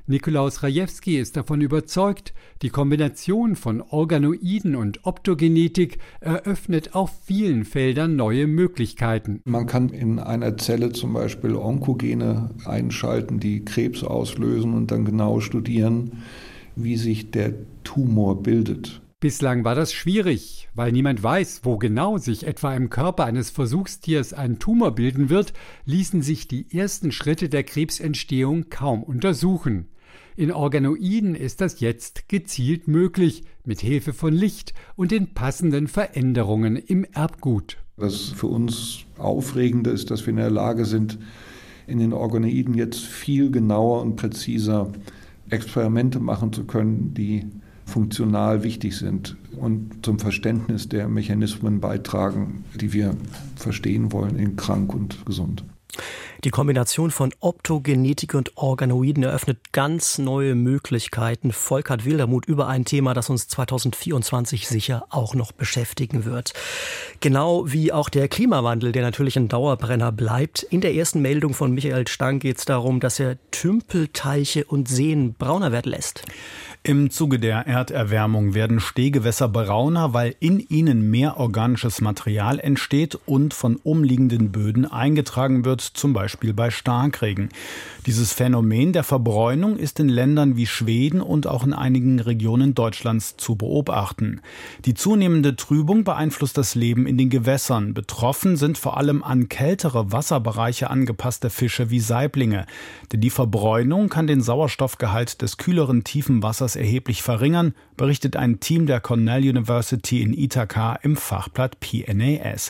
Nikolaus 0.06 0.64
Rajewski 0.64 1.18
ist 1.18 1.36
davon 1.36 1.60
überzeugt, 1.60 2.34
die 2.62 2.70
Kombination 2.70 3.58
von 3.58 3.82
Organoiden 3.82 4.78
und 4.78 5.06
Optogenetik 5.06 5.98
eröffnet 6.22 6.96
auf 6.96 7.12
vielen 7.26 7.66
Feldern 7.66 8.16
neue 8.16 8.48
Möglichkeiten. 8.48 9.42
Man 9.44 9.68
kann 9.68 9.90
in 9.90 10.18
einer 10.18 10.56
Zelle 10.56 10.94
zum 10.94 11.12
Beispiel 11.12 11.54
Onkogene 11.54 12.52
einschalten, 12.64 13.42
die 13.42 13.66
Krebs 13.66 14.02
auslösen 14.02 14.76
und 14.76 14.92
dann 14.92 15.04
genau 15.04 15.42
studieren, 15.42 16.24
wie 16.78 16.96
sich 16.96 17.32
der 17.32 17.54
Tumor 17.84 18.42
bildet. 18.42 19.02
Bislang 19.20 19.64
war 19.64 19.74
das 19.74 19.94
schwierig, 19.94 20.70
weil 20.76 20.92
niemand 20.92 21.24
weiß, 21.24 21.62
wo 21.64 21.80
genau 21.80 22.20
sich 22.20 22.46
etwa 22.46 22.76
im 22.76 22.92
Körper 22.92 23.26
eines 23.26 23.50
Versuchstiers 23.50 24.32
ein 24.32 24.60
Tumor 24.60 24.94
bilden 24.94 25.32
wird, 25.32 25.54
ließen 25.86 26.22
sich 26.22 26.48
die 26.48 26.68
ersten 26.72 27.12
Schritte 27.12 27.50
der 27.50 27.64
Krebsentstehung 27.64 28.70
kaum 28.70 29.02
untersuchen. 29.02 29.88
In 30.36 30.52
Organoiden 30.52 31.34
ist 31.34 31.62
das 31.62 31.80
jetzt 31.80 32.30
gezielt 32.30 32.88
möglich, 32.88 33.44
mit 33.66 33.80
Hilfe 33.82 34.14
von 34.14 34.36
Licht 34.36 34.76
und 34.96 35.10
den 35.10 35.34
passenden 35.34 35.88
Veränderungen 35.88 36.76
im 36.76 37.04
Erbgut. 37.04 37.78
Das 37.98 38.26
für 38.26 38.46
uns 38.46 39.00
Aufregende 39.18 39.90
ist, 39.90 40.12
dass 40.12 40.28
wir 40.28 40.30
in 40.30 40.38
der 40.38 40.52
Lage 40.52 40.86
sind, 40.86 41.18
in 41.88 41.98
den 41.98 42.14
Organoiden 42.14 42.76
jetzt 42.76 43.04
viel 43.04 43.50
genauer 43.50 44.04
und 44.04 44.16
präziser 44.16 44.92
Experimente 45.50 46.20
machen 46.20 46.54
zu 46.54 46.66
können, 46.66 47.16
die 47.16 47.48
funktional 47.88 48.64
wichtig 48.64 48.98
sind 48.98 49.38
und 49.56 50.06
zum 50.06 50.20
Verständnis 50.20 50.90
der 50.90 51.08
Mechanismen 51.08 51.80
beitragen, 51.80 52.66
die 52.76 52.94
wir 52.94 53.16
verstehen 53.56 54.12
wollen 54.12 54.38
in 54.38 54.56
krank 54.58 54.94
und 54.94 55.26
gesund. 55.26 55.64
Die 56.48 56.52
Kombination 56.52 57.12
von 57.12 57.34
Optogenetik 57.42 58.34
und 58.34 58.56
Organoiden 58.56 59.24
eröffnet 59.24 59.74
ganz 59.74 60.18
neue 60.18 60.56
Möglichkeiten. 60.56 61.52
Volkert 61.52 62.06
Wildermuth 62.06 62.46
über 62.46 62.70
ein 62.70 62.86
Thema, 62.86 63.14
das 63.14 63.30
uns 63.30 63.50
2024 63.50 64.66
sicher 64.66 65.08
auch 65.10 65.36
noch 65.36 65.52
beschäftigen 65.52 66.24
wird. 66.24 66.54
Genau 67.20 67.70
wie 67.70 67.92
auch 67.92 68.08
der 68.08 68.30
Klimawandel, 68.30 68.94
der 68.94 69.02
natürlich 69.02 69.36
ein 69.36 69.50
Dauerbrenner 69.50 70.14
bleibt. 70.14 70.64
In 70.64 70.80
der 70.80 70.96
ersten 70.96 71.22
Meldung 71.22 71.54
von 71.54 71.74
Michael 71.74 72.08
Stang 72.08 72.40
geht 72.40 72.60
es 72.60 72.64
darum, 72.64 73.02
dass 73.02 73.20
er 73.20 73.36
Tümpelteiche 73.52 74.64
und 74.64 74.88
Seen 74.88 75.34
brauner 75.34 75.74
werden 75.74 75.92
lässt. 75.92 76.24
Im 76.84 77.10
Zuge 77.10 77.40
der 77.40 77.68
Erderwärmung 77.68 78.54
werden 78.54 78.80
Stehgewässer 78.80 79.50
brauner, 79.50 80.14
weil 80.14 80.36
in 80.40 80.62
ihnen 80.62 81.12
mehr 81.12 81.36
organisches 81.36 82.00
Material 82.00 82.60
entsteht 82.60 83.20
und 83.26 83.54
von 83.54 83.76
umliegenden 83.76 84.54
Böden 84.54 84.90
eingetragen 84.90 85.66
wird, 85.66 85.82
zum 85.82 86.14
Beispiel 86.14 86.37
Beispiel 86.38 86.54
bei 86.54 86.70
Starkregen. 86.70 87.50
Dieses 88.06 88.32
Phänomen 88.32 88.94
der 88.94 89.04
Verbräunung 89.04 89.76
ist 89.76 90.00
in 90.00 90.08
Ländern 90.08 90.56
wie 90.56 90.68
Schweden 90.68 91.20
und 91.20 91.48
auch 91.48 91.66
in 91.66 91.74
einigen 91.74 92.20
Regionen 92.20 92.76
Deutschlands 92.76 93.38
zu 93.38 93.56
beobachten. 93.56 94.42
Die 94.86 94.94
zunehmende 94.94 95.56
Trübung 95.56 96.04
beeinflusst 96.04 96.56
das 96.56 96.76
Leben 96.76 97.08
in 97.08 97.18
den 97.18 97.32
Gewässern. 97.32 97.96
Betroffen 97.96 98.56
sind 98.56 98.78
vor 98.78 98.98
allem 98.98 99.24
an 99.24 99.50
kältere 99.50 100.12
Wasserbereiche 100.12 100.92
angepasste 100.92 101.50
Fische 101.50 101.90
wie 101.90 102.00
Saiblinge. 102.00 102.68
Denn 103.12 103.22
die 103.22 103.32
Verbräunung 103.32 104.10
kann 104.10 104.28
den 104.28 104.42
Sauerstoffgehalt 104.42 105.42
des 105.42 105.58
kühleren 105.58 106.04
tiefen 106.04 106.44
Wassers 106.44 106.76
erheblich 106.76 107.24
verringern, 107.24 107.74
berichtet 107.98 108.36
ein 108.36 108.60
Team 108.60 108.86
der 108.86 109.00
Cornell 109.00 109.42
University 109.42 110.22
in 110.22 110.36
Ithaca 110.38 111.00
im 111.02 111.16
Fachblatt 111.18 111.80
PNAS. 111.80 112.70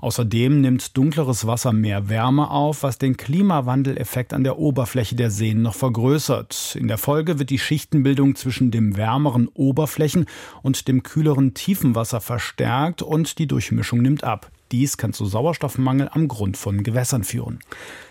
Außerdem 0.00 0.60
nimmt 0.60 0.96
dunkleres 0.96 1.46
Wasser 1.46 1.72
mehr 1.72 2.08
Wärme 2.08 2.50
auf, 2.50 2.82
was 2.82 2.98
den 2.98 3.16
Klimawandeleffekt 3.16 4.32
an 4.32 4.44
der 4.44 4.58
Oberfläche 4.58 5.14
der 5.14 5.30
Seen 5.30 5.62
noch 5.62 5.74
vergrößert. 5.74 6.76
In 6.78 6.88
der 6.88 6.98
Folge 6.98 7.38
wird 7.38 7.50
die 7.50 7.58
Schichtenbildung 7.58 8.34
zwischen 8.34 8.70
dem 8.70 8.96
wärmeren 8.96 9.48
Oberflächen 9.48 10.26
und 10.62 10.88
dem 10.88 11.02
kühleren 11.02 11.54
Tiefenwasser 11.54 12.20
verstärkt 12.20 13.02
und 13.02 13.38
die 13.38 13.46
Durchmischung 13.46 14.00
nimmt 14.00 14.24
ab. 14.24 14.50
Dies 14.72 14.96
kann 14.96 15.12
zu 15.12 15.26
Sauerstoffmangel 15.26 16.08
am 16.12 16.28
Grund 16.28 16.56
von 16.56 16.82
Gewässern 16.82 17.24
führen. 17.24 17.58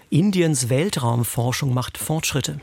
Indiens 0.10 0.70
Weltraumforschung 0.70 1.74
macht 1.74 1.98
Fortschritte. 1.98 2.60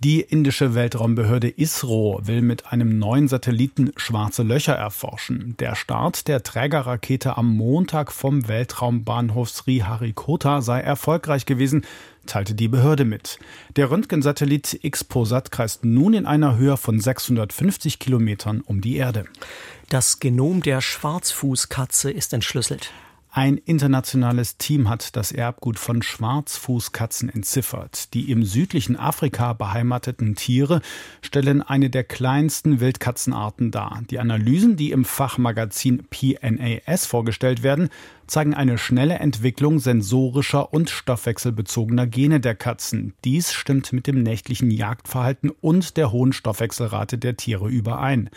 Die 0.00 0.20
indische 0.20 0.74
Weltraumbehörde 0.74 1.48
ISRO 1.48 2.20
will 2.22 2.42
mit 2.42 2.66
einem 2.66 2.98
neuen 2.98 3.28
Satelliten 3.28 3.92
schwarze 3.96 4.42
Löcher 4.42 4.74
erforschen. 4.74 5.56
Der 5.58 5.74
Start 5.74 6.28
der 6.28 6.42
Trägerrakete 6.42 7.38
am 7.38 7.56
Montag 7.56 8.12
vom 8.12 8.46
Weltraumbahnhof 8.46 9.48
Sriharikota 9.48 10.60
sei 10.60 10.80
erfolgreich 10.80 11.46
gewesen, 11.46 11.86
teilte 12.26 12.54
die 12.54 12.68
Behörde 12.68 13.06
mit. 13.06 13.38
Der 13.76 13.90
Röntgensatellit 13.90 14.80
XPOSAT 14.86 15.50
kreist 15.50 15.84
nun 15.86 16.12
in 16.12 16.26
einer 16.26 16.58
Höhe 16.58 16.76
von 16.76 17.00
650 17.00 17.98
Kilometern 17.98 18.60
um 18.60 18.82
die 18.82 18.96
Erde. 18.96 19.24
Das 19.88 20.20
Genom 20.20 20.62
der 20.62 20.82
Schwarzfußkatze 20.82 22.10
ist 22.10 22.34
entschlüsselt. 22.34 22.92
Ein 23.36 23.58
internationales 23.58 24.56
Team 24.56 24.88
hat 24.88 25.14
das 25.14 25.30
Erbgut 25.30 25.78
von 25.78 26.00
Schwarzfußkatzen 26.00 27.28
entziffert. 27.28 28.14
Die 28.14 28.30
im 28.30 28.44
südlichen 28.44 28.96
Afrika 28.96 29.52
beheimateten 29.52 30.36
Tiere 30.36 30.80
stellen 31.20 31.60
eine 31.60 31.90
der 31.90 32.02
kleinsten 32.02 32.80
Wildkatzenarten 32.80 33.70
dar. 33.72 34.00
Die 34.08 34.20
Analysen, 34.20 34.76
die 34.76 34.90
im 34.90 35.04
Fachmagazin 35.04 36.06
PNAS 36.08 37.04
vorgestellt 37.04 37.62
werden, 37.62 37.90
zeigen 38.26 38.54
eine 38.54 38.78
schnelle 38.78 39.14
Entwicklung 39.14 39.78
sensorischer 39.78 40.72
und 40.72 40.90
stoffwechselbezogener 40.90 42.06
Gene 42.06 42.40
der 42.40 42.54
Katzen. 42.54 43.14
Dies 43.24 43.52
stimmt 43.52 43.92
mit 43.92 44.06
dem 44.06 44.22
nächtlichen 44.22 44.70
Jagdverhalten 44.70 45.50
und 45.50 45.96
der 45.96 46.12
hohen 46.12 46.32
Stoffwechselrate 46.32 47.18
der 47.18 47.36
Tiere 47.36 47.68
überein. 47.68 48.30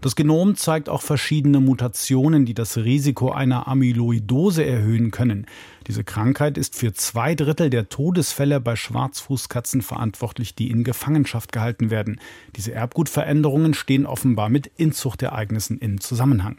Das 0.00 0.16
Genom 0.16 0.56
zeigt 0.56 0.88
auch 0.88 1.02
verschiedene 1.02 1.60
Mutationen, 1.60 2.44
die 2.44 2.54
das 2.54 2.76
Risiko 2.76 3.30
einer 3.30 3.68
Amyloidose 3.68 4.64
erhöhen 4.64 5.12
können. 5.12 5.46
Diese 5.86 6.02
Krankheit 6.02 6.58
ist 6.58 6.74
für 6.74 6.92
zwei 6.92 7.34
Drittel 7.34 7.70
der 7.70 7.88
Todesfälle 7.88 8.60
bei 8.60 8.74
Schwarzfußkatzen 8.74 9.82
verantwortlich, 9.82 10.54
die 10.56 10.70
in 10.70 10.82
Gefangenschaft 10.82 11.52
gehalten 11.52 11.90
werden. 11.90 12.20
Diese 12.56 12.72
Erbgutveränderungen 12.72 13.74
stehen 13.74 14.06
offenbar 14.06 14.48
mit 14.48 14.70
Inzuchtereignissen 14.76 15.78
im 15.78 16.00
Zusammenhang. 16.00 16.58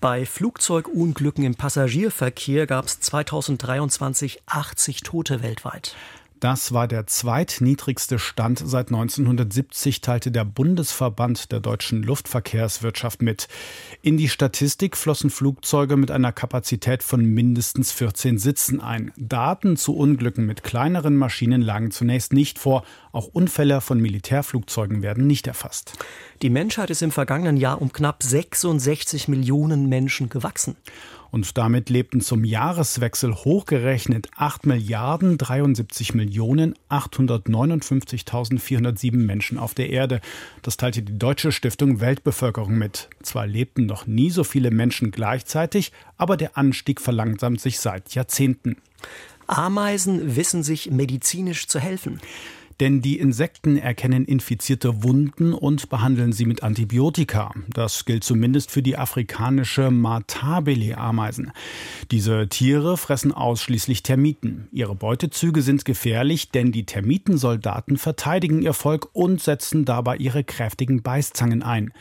Bei 0.00 0.24
Flugzeugunglücken 0.24 1.44
im 1.44 1.56
Passagierverkehr 1.56 2.66
gab 2.66 2.86
es 2.86 3.00
2023 3.00 4.40
80 4.46 5.02
Tote 5.02 5.42
weltweit. 5.42 5.94
Das 6.40 6.72
war 6.72 6.88
der 6.88 7.06
zweitniedrigste 7.06 8.18
Stand 8.18 8.62
seit 8.64 8.88
1970, 8.88 10.00
teilte 10.00 10.30
der 10.30 10.46
Bundesverband 10.46 11.52
der 11.52 11.60
deutschen 11.60 12.02
Luftverkehrswirtschaft 12.02 13.20
mit. 13.20 13.46
In 14.00 14.16
die 14.16 14.30
Statistik 14.30 14.96
flossen 14.96 15.28
Flugzeuge 15.28 15.98
mit 15.98 16.10
einer 16.10 16.32
Kapazität 16.32 17.02
von 17.02 17.22
mindestens 17.26 17.92
14 17.92 18.38
Sitzen 18.38 18.80
ein. 18.80 19.12
Daten 19.18 19.76
zu 19.76 19.94
Unglücken 19.94 20.46
mit 20.46 20.62
kleineren 20.62 21.14
Maschinen 21.14 21.60
lagen 21.60 21.90
zunächst 21.90 22.32
nicht 22.32 22.58
vor. 22.58 22.84
Auch 23.12 23.26
Unfälle 23.26 23.82
von 23.82 24.00
Militärflugzeugen 24.00 25.02
werden 25.02 25.26
nicht 25.26 25.46
erfasst. 25.46 25.92
Die 26.40 26.48
Menschheit 26.48 26.88
ist 26.88 27.02
im 27.02 27.10
vergangenen 27.10 27.58
Jahr 27.58 27.82
um 27.82 27.92
knapp 27.92 28.22
66 28.22 29.28
Millionen 29.28 29.90
Menschen 29.90 30.30
gewachsen 30.30 30.76
und 31.30 31.56
damit 31.58 31.90
lebten 31.90 32.20
zum 32.20 32.44
Jahreswechsel 32.44 33.34
hochgerechnet 33.34 34.30
8 34.36 34.66
Milliarden 34.66 35.38
73 35.38 36.14
Millionen 36.14 36.74
859.407 36.88 39.16
Menschen 39.16 39.58
auf 39.58 39.74
der 39.74 39.90
Erde. 39.90 40.20
Das 40.62 40.76
teilte 40.76 41.02
die 41.02 41.18
Deutsche 41.18 41.50
Stiftung 41.52 42.00
Weltbevölkerung 42.00 42.76
mit. 42.76 43.08
Zwar 43.22 43.46
lebten 43.46 43.86
noch 43.86 44.06
nie 44.06 44.30
so 44.30 44.44
viele 44.44 44.70
Menschen 44.70 45.10
gleichzeitig, 45.10 45.92
aber 46.16 46.36
der 46.36 46.56
Anstieg 46.56 47.00
verlangsamt 47.00 47.60
sich 47.60 47.80
seit 47.80 48.14
Jahrzehnten. 48.14 48.76
Ameisen 49.46 50.36
wissen 50.36 50.62
sich 50.62 50.90
medizinisch 50.90 51.66
zu 51.66 51.80
helfen 51.80 52.20
denn 52.80 53.02
die 53.02 53.18
Insekten 53.18 53.76
erkennen 53.76 54.24
infizierte 54.24 55.02
Wunden 55.04 55.52
und 55.52 55.90
behandeln 55.90 56.32
sie 56.32 56.46
mit 56.46 56.62
Antibiotika. 56.62 57.52
Das 57.68 58.06
gilt 58.06 58.24
zumindest 58.24 58.70
für 58.70 58.82
die 58.82 58.96
afrikanische 58.96 59.90
Matabele-Ameisen. 59.90 61.52
Diese 62.10 62.48
Tiere 62.48 62.96
fressen 62.96 63.32
ausschließlich 63.32 64.02
Termiten. 64.02 64.68
Ihre 64.72 64.94
Beutezüge 64.94 65.62
sind 65.62 65.84
gefährlich, 65.84 66.50
denn 66.50 66.72
die 66.72 66.86
Termitensoldaten 66.86 67.98
verteidigen 67.98 68.62
ihr 68.62 68.72
Volk 68.72 69.08
und 69.12 69.42
setzen 69.42 69.84
dabei 69.84 70.16
ihre 70.16 70.42
kräftigen 70.42 71.02
Beißzangen 71.02 71.62
ein. 71.62 71.92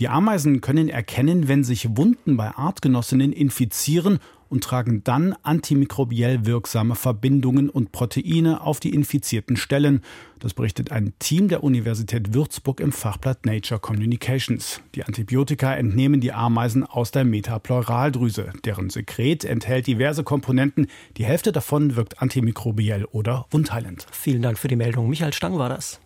Die 0.00 0.08
Ameisen 0.08 0.60
können 0.60 0.88
erkennen, 0.88 1.48
wenn 1.48 1.64
sich 1.64 1.96
Wunden 1.96 2.36
bei 2.36 2.50
Artgenossinnen 2.50 3.32
infizieren 3.32 4.18
und 4.48 4.62
tragen 4.62 5.02
dann 5.04 5.34
antimikrobiell 5.42 6.46
wirksame 6.46 6.94
Verbindungen 6.94 7.68
und 7.70 7.92
Proteine 7.92 8.60
auf 8.60 8.80
die 8.80 8.94
infizierten 8.94 9.56
Stellen. 9.56 10.02
Das 10.38 10.54
berichtet 10.54 10.92
ein 10.92 11.12
Team 11.18 11.48
der 11.48 11.64
Universität 11.64 12.34
Würzburg 12.34 12.80
im 12.80 12.92
Fachblatt 12.92 13.46
Nature 13.46 13.80
Communications. 13.80 14.80
Die 14.94 15.04
Antibiotika 15.04 15.74
entnehmen 15.74 16.20
die 16.20 16.32
Ameisen 16.32 16.84
aus 16.84 17.10
der 17.10 17.24
Metapleuraldrüse. 17.24 18.52
Deren 18.64 18.90
Sekret 18.90 19.44
enthält 19.44 19.86
diverse 19.86 20.22
Komponenten. 20.22 20.88
Die 21.16 21.24
Hälfte 21.24 21.50
davon 21.50 21.96
wirkt 21.96 22.20
antimikrobiell 22.20 23.06
oder 23.06 23.46
wundheilend. 23.50 24.06
Vielen 24.12 24.42
Dank 24.42 24.58
für 24.58 24.68
die 24.68 24.76
Meldung. 24.76 25.08
Michael 25.08 25.32
Stang 25.32 25.58
war 25.58 25.68
das. 25.68 26.00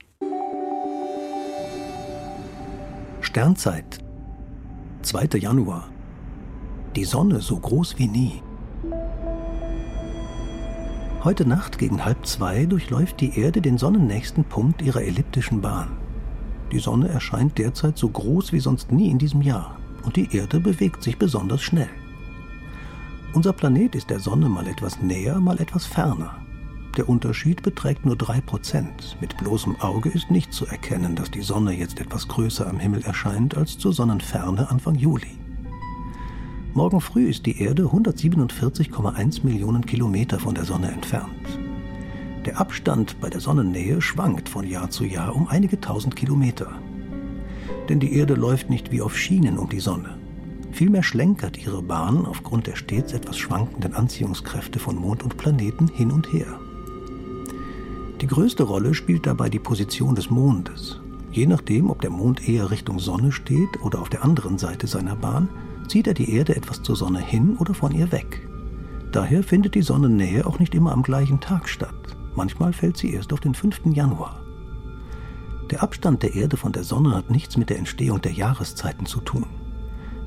Sternzeit. 3.20 3.98
2. 5.02 5.38
Januar 5.38 5.88
die 6.96 7.04
Sonne 7.04 7.40
so 7.40 7.56
groß 7.56 7.98
wie 7.98 8.08
nie. 8.08 8.42
Heute 11.22 11.46
Nacht 11.46 11.78
gegen 11.78 12.04
halb 12.04 12.26
zwei 12.26 12.66
durchläuft 12.66 13.20
die 13.20 13.38
Erde 13.38 13.60
den 13.60 13.78
sonnennächsten 13.78 14.44
Punkt 14.44 14.82
ihrer 14.82 15.02
elliptischen 15.02 15.60
Bahn. 15.60 15.96
Die 16.72 16.80
Sonne 16.80 17.08
erscheint 17.08 17.58
derzeit 17.58 17.98
so 17.98 18.08
groß 18.08 18.52
wie 18.52 18.60
sonst 18.60 18.90
nie 18.90 19.10
in 19.10 19.18
diesem 19.18 19.42
Jahr 19.42 19.78
und 20.04 20.16
die 20.16 20.34
Erde 20.34 20.60
bewegt 20.60 21.02
sich 21.02 21.18
besonders 21.18 21.62
schnell. 21.62 21.90
Unser 23.32 23.52
Planet 23.52 23.94
ist 23.94 24.10
der 24.10 24.20
Sonne 24.20 24.48
mal 24.48 24.66
etwas 24.66 25.00
näher, 25.00 25.38
mal 25.38 25.60
etwas 25.60 25.86
ferner. 25.86 26.34
Der 26.98 27.08
Unterschied 27.08 27.62
beträgt 27.62 28.04
nur 28.04 28.16
3%. 28.16 28.84
Mit 29.20 29.36
bloßem 29.36 29.76
Auge 29.80 30.08
ist 30.08 30.32
nicht 30.32 30.52
zu 30.52 30.66
erkennen, 30.66 31.14
dass 31.14 31.30
die 31.30 31.42
Sonne 31.42 31.72
jetzt 31.72 32.00
etwas 32.00 32.26
größer 32.26 32.66
am 32.66 32.80
Himmel 32.80 33.02
erscheint 33.04 33.56
als 33.56 33.78
zur 33.78 33.92
Sonnenferne 33.92 34.68
Anfang 34.68 34.96
Juli. 34.96 35.38
Morgen 36.74 37.00
früh 37.00 37.28
ist 37.28 37.46
die 37.46 37.62
Erde 37.62 37.84
147,1 37.84 39.44
Millionen 39.44 39.86
Kilometer 39.86 40.40
von 40.40 40.56
der 40.56 40.64
Sonne 40.64 40.90
entfernt. 40.90 41.60
Der 42.44 42.58
Abstand 42.58 43.20
bei 43.20 43.30
der 43.30 43.40
Sonnennähe 43.40 44.00
schwankt 44.00 44.48
von 44.48 44.66
Jahr 44.66 44.90
zu 44.90 45.04
Jahr 45.04 45.36
um 45.36 45.46
einige 45.46 45.80
tausend 45.80 46.16
Kilometer. 46.16 46.72
Denn 47.88 48.00
die 48.00 48.14
Erde 48.14 48.34
läuft 48.34 48.70
nicht 48.70 48.90
wie 48.90 49.02
auf 49.02 49.16
Schienen 49.16 49.56
um 49.56 49.68
die 49.68 49.78
Sonne. 49.78 50.18
Vielmehr 50.72 51.04
schlenkert 51.04 51.64
ihre 51.64 51.80
Bahn 51.80 52.26
aufgrund 52.26 52.66
der 52.66 52.74
stets 52.74 53.12
etwas 53.12 53.38
schwankenden 53.38 53.94
Anziehungskräfte 53.94 54.80
von 54.80 54.96
Mond 54.96 55.22
und 55.22 55.36
Planeten 55.36 55.86
hin 55.86 56.10
und 56.10 56.32
her. 56.32 56.58
Die 58.20 58.26
größte 58.26 58.64
Rolle 58.64 58.94
spielt 58.94 59.26
dabei 59.26 59.48
die 59.48 59.60
Position 59.60 60.16
des 60.16 60.28
Mondes. 60.28 61.00
Je 61.30 61.46
nachdem, 61.46 61.88
ob 61.88 62.00
der 62.00 62.10
Mond 62.10 62.48
eher 62.48 62.70
Richtung 62.70 62.98
Sonne 62.98 63.30
steht 63.30 63.80
oder 63.82 64.00
auf 64.00 64.08
der 64.08 64.24
anderen 64.24 64.58
Seite 64.58 64.88
seiner 64.88 65.14
Bahn, 65.14 65.48
zieht 65.86 66.08
er 66.08 66.14
die 66.14 66.34
Erde 66.34 66.56
etwas 66.56 66.82
zur 66.82 66.96
Sonne 66.96 67.20
hin 67.20 67.56
oder 67.58 67.74
von 67.74 67.92
ihr 67.92 68.10
weg. 68.10 68.48
Daher 69.12 69.44
findet 69.44 69.76
die 69.76 69.82
Sonnennähe 69.82 70.46
auch 70.46 70.58
nicht 70.58 70.74
immer 70.74 70.92
am 70.92 71.04
gleichen 71.04 71.38
Tag 71.38 71.68
statt. 71.68 71.94
Manchmal 72.34 72.72
fällt 72.72 72.96
sie 72.96 73.12
erst 73.12 73.32
auf 73.32 73.40
den 73.40 73.54
5. 73.54 73.82
Januar. 73.86 74.40
Der 75.70 75.82
Abstand 75.82 76.22
der 76.22 76.34
Erde 76.34 76.56
von 76.56 76.72
der 76.72 76.82
Sonne 76.82 77.14
hat 77.14 77.30
nichts 77.30 77.56
mit 77.56 77.70
der 77.70 77.78
Entstehung 77.78 78.20
der 78.20 78.32
Jahreszeiten 78.32 79.06
zu 79.06 79.20
tun. 79.20 79.46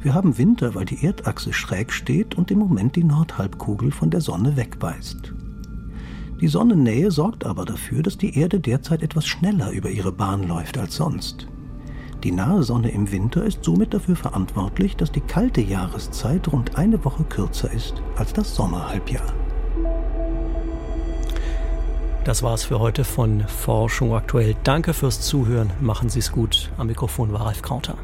Wir 0.01 0.13
haben 0.13 0.37
Winter, 0.37 0.75
weil 0.75 0.85
die 0.85 1.05
Erdachse 1.05 1.51
schräg 1.51 1.91
steht 1.91 2.35
und 2.35 2.51
im 2.51 2.59
Moment 2.59 2.95
die 2.95 3.03
Nordhalbkugel 3.03 3.91
von 3.91 4.09
der 4.09 4.21
Sonne 4.21 4.55
wegweist. 4.55 5.33
Die 6.41 6.47
Sonnennähe 6.47 7.11
sorgt 7.11 7.45
aber 7.45 7.65
dafür, 7.65 8.01
dass 8.01 8.17
die 8.17 8.35
Erde 8.35 8.59
derzeit 8.59 9.03
etwas 9.03 9.27
schneller 9.27 9.69
über 9.69 9.91
ihre 9.91 10.11
Bahn 10.11 10.47
läuft 10.47 10.75
als 10.79 10.95
sonst. 10.95 11.47
Die 12.23 12.31
nahe 12.31 12.63
Sonne 12.63 12.89
im 12.91 13.11
Winter 13.11 13.45
ist 13.45 13.63
somit 13.63 13.93
dafür 13.93 14.15
verantwortlich, 14.15 14.95
dass 14.95 15.11
die 15.11 15.21
kalte 15.21 15.61
Jahreszeit 15.61 16.51
rund 16.51 16.77
eine 16.77 17.05
Woche 17.05 17.23
kürzer 17.25 17.71
ist 17.71 18.01
als 18.15 18.33
das 18.33 18.55
Sommerhalbjahr. 18.55 19.33
Das 22.23 22.41
war's 22.41 22.63
für 22.63 22.79
heute 22.79 23.03
von 23.03 23.41
Forschung 23.47 24.13
aktuell. 24.13 24.55
Danke 24.63 24.93
fürs 24.93 25.21
Zuhören. 25.21 25.71
Machen 25.79 26.09
Sie 26.09 26.19
es 26.19 26.31
gut. 26.31 26.71
Am 26.77 26.87
Mikrofon 26.87 27.33
war 27.33 27.45
Ralf 27.45 27.61
Krauter. 27.61 27.97